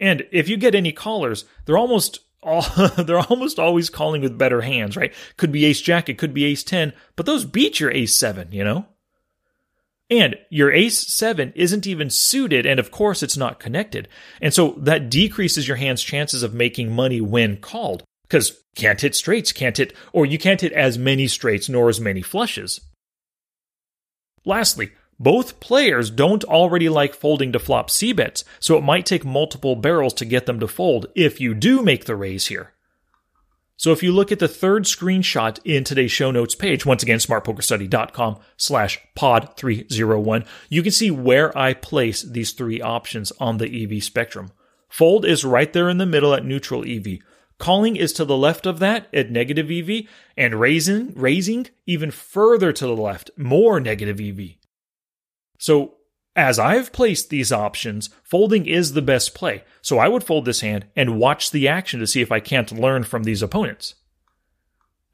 And 0.00 0.26
if 0.32 0.48
you 0.48 0.56
get 0.56 0.74
any 0.74 0.92
callers, 0.92 1.44
they're 1.66 1.76
almost 1.76 2.20
all, 2.42 2.62
they're 2.96 3.18
almost 3.18 3.58
always 3.58 3.90
calling 3.90 4.22
with 4.22 4.38
better 4.38 4.60
hands, 4.60 4.96
right? 4.96 5.12
Could 5.36 5.52
be 5.52 5.64
ace 5.64 5.80
jack, 5.80 6.08
it 6.08 6.18
could 6.18 6.34
be 6.34 6.44
ace 6.44 6.62
10, 6.62 6.92
but 7.16 7.26
those 7.26 7.44
beat 7.44 7.80
your 7.80 7.90
ace 7.90 8.14
7, 8.14 8.48
you 8.52 8.64
know? 8.64 8.86
And 10.10 10.36
your 10.48 10.72
ace 10.72 10.98
7 11.14 11.52
isn't 11.54 11.86
even 11.86 12.08
suited, 12.08 12.64
and 12.64 12.80
of 12.80 12.90
course 12.90 13.22
it's 13.22 13.36
not 13.36 13.60
connected. 13.60 14.08
And 14.40 14.54
so 14.54 14.74
that 14.78 15.10
decreases 15.10 15.68
your 15.68 15.76
hand's 15.76 16.02
chances 16.02 16.42
of 16.42 16.54
making 16.54 16.92
money 16.92 17.20
when 17.20 17.58
called. 17.58 18.04
Because 18.22 18.62
can't 18.74 19.00
hit 19.00 19.14
straights, 19.14 19.52
can't 19.52 19.76
hit, 19.76 19.94
or 20.12 20.24
you 20.24 20.38
can't 20.38 20.60
hit 20.60 20.72
as 20.72 20.98
many 20.98 21.26
straights 21.26 21.68
nor 21.68 21.88
as 21.88 22.00
many 22.00 22.22
flushes. 22.22 22.80
Lastly, 24.44 24.92
both 25.20 25.58
players 25.60 26.10
don't 26.10 26.44
already 26.44 26.88
like 26.88 27.14
folding 27.14 27.52
to 27.52 27.58
flop 27.58 27.90
C 27.90 28.12
bets, 28.12 28.44
so 28.60 28.76
it 28.76 28.84
might 28.84 29.06
take 29.06 29.24
multiple 29.24 29.74
barrels 29.74 30.14
to 30.14 30.24
get 30.24 30.46
them 30.46 30.60
to 30.60 30.68
fold 30.68 31.06
if 31.14 31.40
you 31.40 31.54
do 31.54 31.82
make 31.82 32.04
the 32.04 32.16
raise 32.16 32.46
here. 32.46 32.72
So 33.76 33.92
if 33.92 34.02
you 34.02 34.10
look 34.10 34.32
at 34.32 34.40
the 34.40 34.48
third 34.48 34.84
screenshot 34.84 35.60
in 35.64 35.84
today's 35.84 36.10
show 36.10 36.32
notes 36.32 36.56
page, 36.56 36.84
once 36.84 37.04
again, 37.04 37.18
smartpokerstudy.com 37.18 38.38
slash 38.56 38.98
pod 39.14 39.56
301, 39.56 40.44
you 40.68 40.82
can 40.82 40.90
see 40.90 41.12
where 41.12 41.56
I 41.56 41.74
place 41.74 42.22
these 42.22 42.50
three 42.50 42.80
options 42.80 43.32
on 43.38 43.58
the 43.58 43.84
EV 43.84 44.02
spectrum. 44.02 44.50
Fold 44.88 45.24
is 45.24 45.44
right 45.44 45.72
there 45.72 45.88
in 45.88 45.98
the 45.98 46.06
middle 46.06 46.34
at 46.34 46.44
neutral 46.44 46.84
EV. 46.84 47.18
Calling 47.58 47.94
is 47.94 48.12
to 48.14 48.24
the 48.24 48.36
left 48.36 48.66
of 48.66 48.80
that 48.80 49.06
at 49.12 49.30
negative 49.30 49.70
EV, 49.70 50.08
and 50.36 50.58
raising, 50.58 51.12
raising 51.14 51.66
even 51.86 52.10
further 52.10 52.72
to 52.72 52.86
the 52.86 52.96
left, 52.96 53.30
more 53.36 53.78
negative 53.78 54.20
EV. 54.20 54.58
So, 55.58 55.94
as 56.34 56.58
I've 56.58 56.92
placed 56.92 57.30
these 57.30 57.50
options, 57.50 58.10
folding 58.22 58.64
is 58.64 58.92
the 58.92 59.02
best 59.02 59.34
play. 59.34 59.64
So 59.82 59.98
I 59.98 60.06
would 60.06 60.22
fold 60.22 60.44
this 60.44 60.60
hand 60.60 60.86
and 60.94 61.18
watch 61.18 61.50
the 61.50 61.66
action 61.66 61.98
to 61.98 62.06
see 62.06 62.20
if 62.20 62.30
I 62.30 62.38
can't 62.38 62.70
learn 62.70 63.02
from 63.02 63.24
these 63.24 63.42
opponents. 63.42 63.96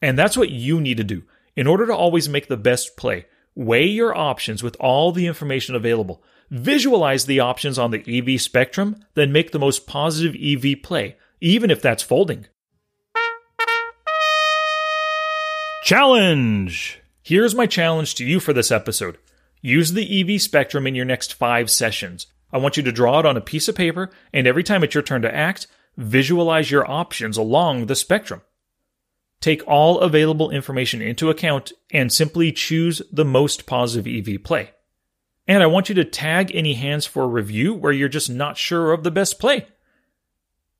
And 0.03 0.19
that's 0.19 0.37
what 0.37 0.51
you 0.51 0.79
need 0.79 0.97
to 0.97 1.03
do. 1.03 1.23
In 1.55 1.65
order 1.65 1.87
to 1.87 1.95
always 1.95 2.29
make 2.29 2.47
the 2.47 2.57
best 2.57 2.95
play, 2.95 3.25
weigh 3.55 3.87
your 3.87 4.15
options 4.15 4.61
with 4.61 4.77
all 4.79 5.11
the 5.11 5.25
information 5.25 5.73
available. 5.73 6.21
Visualize 6.51 7.25
the 7.25 7.39
options 7.39 7.79
on 7.79 7.89
the 7.89 8.03
EV 8.07 8.39
spectrum, 8.39 9.03
then 9.15 9.31
make 9.31 9.51
the 9.51 9.57
most 9.57 9.87
positive 9.87 10.35
EV 10.39 10.83
play, 10.83 11.15
even 11.41 11.71
if 11.71 11.81
that's 11.81 12.03
folding. 12.03 12.45
Challenge! 15.83 16.99
Here's 17.23 17.55
my 17.55 17.65
challenge 17.65 18.13
to 18.15 18.25
you 18.25 18.39
for 18.39 18.53
this 18.53 18.71
episode. 18.71 19.17
Use 19.65 19.93
the 19.93 20.35
EV 20.35 20.39
spectrum 20.39 20.85
in 20.85 20.93
your 20.93 21.05
next 21.05 21.33
five 21.33 21.71
sessions. 21.71 22.27
I 22.51 22.59
want 22.59 22.77
you 22.77 22.83
to 22.83 22.91
draw 22.91 23.19
it 23.19 23.25
on 23.25 23.35
a 23.35 23.41
piece 23.41 23.67
of 23.67 23.73
paper, 23.73 24.11
and 24.31 24.45
every 24.45 24.61
time 24.61 24.83
it's 24.83 24.93
your 24.93 25.01
turn 25.01 25.23
to 25.23 25.35
act, 25.35 25.65
visualize 25.97 26.69
your 26.69 26.87
options 26.87 27.35
along 27.35 27.87
the 27.87 27.95
spectrum. 27.95 28.43
Take 29.41 29.67
all 29.67 30.01
available 30.01 30.51
information 30.51 31.01
into 31.01 31.31
account 31.31 31.71
and 31.89 32.13
simply 32.13 32.51
choose 32.51 33.01
the 33.11 33.25
most 33.25 33.65
positive 33.65 34.05
EV 34.05 34.43
play. 34.43 34.69
And 35.47 35.63
I 35.63 35.65
want 35.65 35.89
you 35.89 35.95
to 35.95 36.05
tag 36.05 36.51
any 36.53 36.75
hands 36.75 37.07
for 37.07 37.27
review 37.27 37.73
where 37.73 37.91
you're 37.91 38.07
just 38.07 38.29
not 38.29 38.57
sure 38.57 38.93
of 38.93 39.03
the 39.03 39.09
best 39.09 39.39
play. 39.39 39.65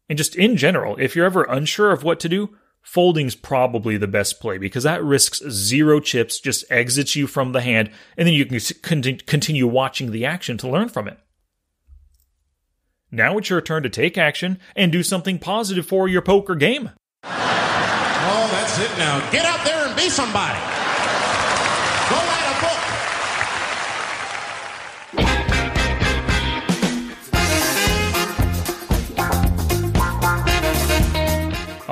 And 0.08 0.16
just 0.16 0.36
in 0.36 0.58
general, 0.58 0.96
if 1.00 1.16
you're 1.16 1.26
ever 1.26 1.44
unsure 1.46 1.92
of 1.92 2.04
what 2.04 2.20
to 2.20 2.30
do, 2.30 2.56
folding's 2.86 3.36
probably 3.36 3.98
the 3.98 4.08
best 4.08 4.40
play 4.40 4.58
because 4.58 4.84
that 4.84 5.04
risks 5.04 5.42
zero 5.50 6.00
chips, 6.00 6.40
just 6.40 6.64
exits 6.70 7.16
you 7.16 7.28
from 7.28 7.52
the 7.52 7.62
hand, 7.62 7.90
and 8.16 8.28
then 8.28 8.34
you 8.34 8.46
can 8.46 9.02
continue 9.02 9.68
watching 9.68 10.12
the 10.12 10.26
action 10.26 10.58
to 10.58 10.70
learn 10.70 10.88
from 10.88 11.08
it. 11.08 11.18
Now 13.12 13.38
it's 13.38 13.50
your 13.50 13.62
turn 13.62 13.84
to 13.84 13.90
take 13.90 14.18
action 14.18 14.60
and 14.76 14.92
do 14.92 15.04
something 15.04 15.40
positive 15.40 15.86
for 15.86 16.08
your 16.08 16.22
poker 16.22 16.56
game. 16.56 16.92
Oh, 17.24 18.50
that's 18.52 18.80
it 18.80 18.98
now. 18.98 19.30
Get 19.32 19.46
out 19.46 19.66
there 19.66 19.86
and 19.88 19.96
be 19.96 20.10
somebody. 20.10 20.75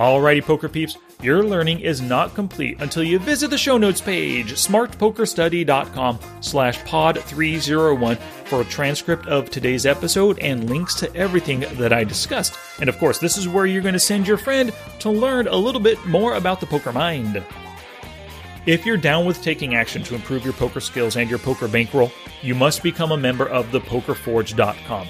Alrighty, 0.04 0.44
poker 0.44 0.68
peeps, 0.68 0.98
your 1.22 1.46
learning 1.46 1.80
is 1.80 2.02
not 2.02 2.36
complete 2.36 2.82
until 2.82 3.06
you 3.06 3.20
visit 3.20 3.50
the 3.50 3.58
show 3.58 3.78
notes 3.78 4.02
page, 4.02 4.52
smartpokerstudy.com 4.52 6.20
slash 6.42 6.84
pod 6.84 7.24
301 7.24 8.18
for 8.44 8.60
a 8.60 8.66
transcript 8.66 9.28
of 9.28 9.50
today's 9.50 9.86
episode 9.86 10.38
and 10.40 10.70
links 10.70 10.96
to 10.96 11.16
everything 11.16 11.62
that 11.78 11.94
I 11.94 12.04
discussed. 12.04 12.60
And 12.82 12.90
of 12.90 12.98
course, 12.98 13.20
this 13.20 13.38
is 13.38 13.48
where 13.48 13.66
you're 13.66 13.82
going 13.82 13.94
to 13.94 14.00
send 14.00 14.28
your 14.28 14.36
friend 14.36 14.74
to 15.00 15.10
learn 15.10 15.48
a 15.48 15.56
little 15.56 15.80
bit 15.80 16.06
more 16.06 16.36
about 16.36 16.60
the 16.60 16.66
poker 16.66 16.92
mind. 16.92 17.42
If 18.66 18.86
you're 18.86 18.98
down 18.98 19.26
with 19.26 19.42
taking 19.42 19.74
action 19.74 20.04
to 20.04 20.16
improve 20.16 20.44
your 20.44 20.52
poker 20.52 20.82
skills 20.82 21.16
and 21.16 21.30
your 21.30 21.40
poker 21.40 21.70
bankroll, 21.70 22.12
you 22.42 22.56
must 22.56 22.84
become 22.84 23.14
a 23.14 23.18
member 23.18 23.48
of 23.48 23.68
thepokerforge.com. 23.68 25.08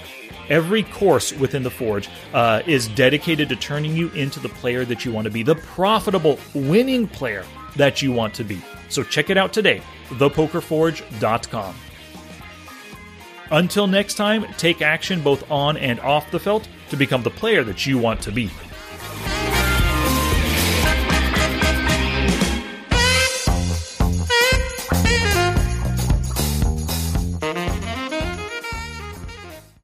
Every 0.49 0.83
course 0.83 1.33
within 1.33 1.63
the 1.63 1.71
Forge 1.71 2.09
uh, 2.33 2.61
is 2.65 2.87
dedicated 2.89 3.49
to 3.49 3.55
turning 3.55 3.95
you 3.95 4.09
into 4.09 4.39
the 4.39 4.49
player 4.49 4.85
that 4.85 5.05
you 5.05 5.11
want 5.11 5.25
to 5.25 5.31
be, 5.31 5.43
the 5.43 5.55
profitable, 5.55 6.39
winning 6.53 7.07
player 7.07 7.45
that 7.75 8.01
you 8.01 8.11
want 8.11 8.33
to 8.35 8.43
be. 8.43 8.61
So 8.89 9.03
check 9.03 9.29
it 9.29 9.37
out 9.37 9.53
today, 9.53 9.81
thepokerforge.com. 10.09 11.75
Until 13.51 13.87
next 13.87 14.15
time, 14.15 14.45
take 14.57 14.81
action 14.81 15.21
both 15.21 15.49
on 15.51 15.77
and 15.77 15.99
off 15.99 16.31
the 16.31 16.39
felt 16.39 16.67
to 16.89 16.97
become 16.97 17.23
the 17.23 17.29
player 17.29 17.63
that 17.63 17.85
you 17.85 17.97
want 17.97 18.21
to 18.21 18.31
be. 18.31 18.49